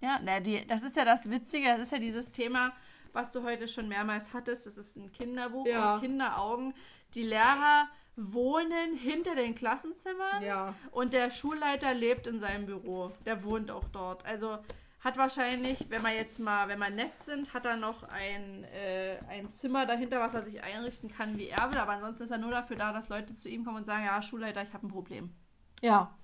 [0.00, 2.72] Ja, na, die, das ist ja das Witzige, das ist ja dieses Thema,
[3.12, 4.66] was du heute schon mehrmals hattest.
[4.66, 5.94] Das ist ein Kinderbuch Ja.
[5.96, 6.74] aus Kinderaugen.
[7.14, 10.74] Die Lehrer wohnen hinter den Klassenzimmern Ja.
[10.90, 13.12] und der Schulleiter lebt in seinem Büro.
[13.26, 14.24] Der wohnt auch dort.
[14.26, 14.58] Also
[15.02, 19.18] hat wahrscheinlich, wenn wir jetzt mal, wenn wir nett sind, hat er noch ein, äh,
[19.28, 21.78] ein Zimmer dahinter, was er sich einrichten kann, wie er will.
[21.78, 24.22] Aber ansonsten ist er nur dafür da, dass Leute zu ihm kommen und sagen, ja,
[24.22, 25.34] Schulleiter, ich habe ein Problem.
[25.80, 26.14] Ja.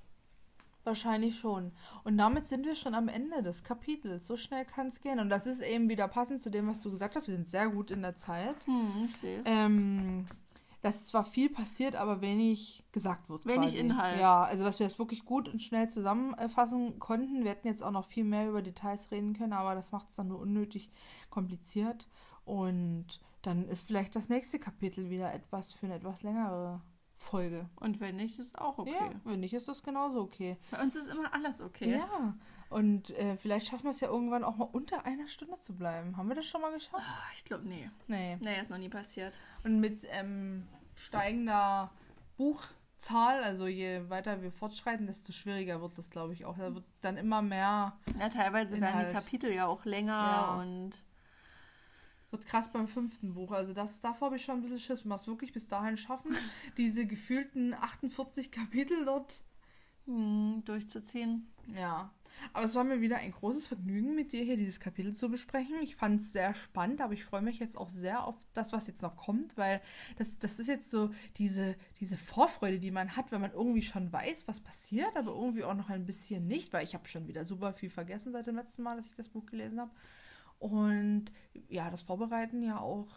[0.85, 1.73] Wahrscheinlich schon.
[2.05, 4.27] Und damit sind wir schon am Ende des Kapitels.
[4.27, 5.19] So schnell kann es gehen.
[5.19, 7.27] Und das ist eben wieder passend zu dem, was du gesagt hast.
[7.27, 8.65] Wir sind sehr gut in der Zeit.
[8.65, 9.47] Hm, ich sehe es.
[9.47, 10.27] Ähm,
[10.89, 13.45] dass zwar viel passiert, aber wenig gesagt wird.
[13.45, 13.79] Wenig quasi.
[13.79, 14.21] Inhalt.
[14.21, 17.45] Ja, also dass wir es wirklich gut und schnell zusammenfassen konnten.
[17.45, 20.17] Wir hätten jetzt auch noch viel mehr über Details reden können, aber das macht es
[20.17, 20.91] dann nur unnötig
[21.31, 22.09] kompliziert.
[22.45, 26.81] Und dann ist vielleicht das nächste Kapitel wieder etwas für eine etwas längere
[27.15, 27.69] Folge.
[27.77, 28.93] Und wenn nicht, ist auch okay.
[28.93, 30.57] Ja, wenn nicht, ist das genauso okay.
[30.71, 31.99] Bei uns ist immer alles okay.
[31.99, 32.35] Ja.
[32.71, 36.17] Und äh, vielleicht schaffen wir es ja irgendwann auch mal unter einer Stunde zu bleiben.
[36.17, 37.03] Haben wir das schon mal geschafft?
[37.07, 37.91] Ah, Ich glaube, nee.
[38.07, 38.37] Nee.
[38.41, 39.37] Nee, ist noch nie passiert.
[39.65, 40.67] Und mit ähm,
[40.99, 41.91] steigender
[42.37, 46.57] Buchzahl, also je weiter wir fortschreiten, desto schwieriger wird das, glaube ich, auch.
[46.57, 49.09] Da wird dann immer mehr, Ja, teilweise werden Inhalt.
[49.11, 50.55] die Kapitel ja auch länger Ja.
[50.61, 50.93] und
[52.31, 53.53] wird krass beim fünften Buch.
[53.53, 55.97] Also das, davor habe ich schon ein bisschen Schiss, wenn wir es wirklich bis dahin
[55.97, 56.33] schaffen,
[56.77, 59.43] diese gefühlten 48 Kapitel dort.
[60.07, 61.53] hm, durchzuziehen.
[61.75, 62.11] Ja.
[62.53, 65.77] Aber es war mir wieder ein großes Vergnügen, mit dir hier dieses Kapitel zu besprechen.
[65.83, 68.87] Ich fand es sehr spannend, aber ich freue mich jetzt auch sehr auf das, was
[68.87, 69.81] jetzt noch kommt, weil
[70.17, 74.13] das, das ist jetzt so diese, diese Vorfreude, die man hat, wenn man irgendwie schon
[74.13, 77.45] weiß, was passiert, aber irgendwie auch noch ein bisschen nicht, weil ich habe schon wieder
[77.45, 79.91] super viel vergessen seit dem letzten Mal, dass ich das Buch gelesen habe.
[80.59, 81.27] Und
[81.69, 83.09] ja, das Vorbereiten ja auch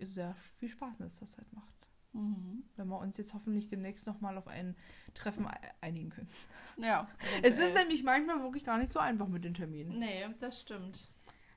[0.00, 1.79] sehr viel Spaß in letzter Zeit macht.
[2.12, 2.64] Mhm.
[2.76, 4.76] Wenn wir uns jetzt hoffentlich demnächst nochmal auf ein
[5.14, 5.50] Treffen e-
[5.80, 6.28] einigen können.
[6.76, 7.08] Ja.
[7.42, 9.98] Es ist nämlich manchmal wirklich gar nicht so einfach mit den Terminen.
[9.98, 11.08] Nee, das stimmt.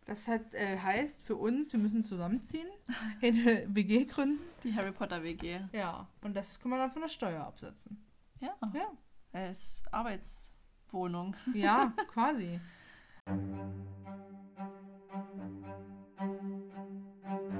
[0.05, 2.67] Das hat, äh, heißt für uns, wir müssen zusammenziehen,
[3.21, 4.41] eine WG gründen.
[4.63, 5.61] Die Harry Potter WG.
[5.71, 6.07] Ja.
[6.21, 8.03] Und das kann man dann von der Steuer absetzen.
[8.39, 8.55] Ja.
[8.73, 8.91] Ja.
[9.31, 11.35] Es ist Arbeitswohnung.
[11.53, 12.59] Ja, quasi.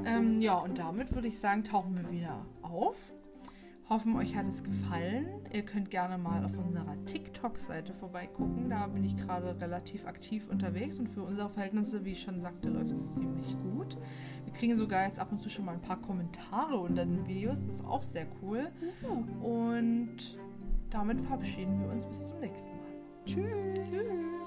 [0.05, 2.95] Ähm, ja, und damit würde ich sagen, tauchen wir wieder auf.
[3.89, 5.27] Hoffen, euch hat es gefallen.
[5.51, 8.69] Ihr könnt gerne mal auf unserer TikTok-Seite vorbeigucken.
[8.69, 12.69] Da bin ich gerade relativ aktiv unterwegs und für unsere Verhältnisse, wie ich schon sagte,
[12.69, 13.97] läuft es ziemlich gut.
[14.45, 17.65] Wir kriegen sogar jetzt ab und zu schon mal ein paar Kommentare unter den Videos.
[17.65, 18.71] Das ist auch sehr cool.
[19.41, 20.37] Und
[20.89, 22.83] damit verabschieden wir uns bis zum nächsten Mal.
[23.25, 23.89] Tschüss.
[23.89, 24.42] Tschüss.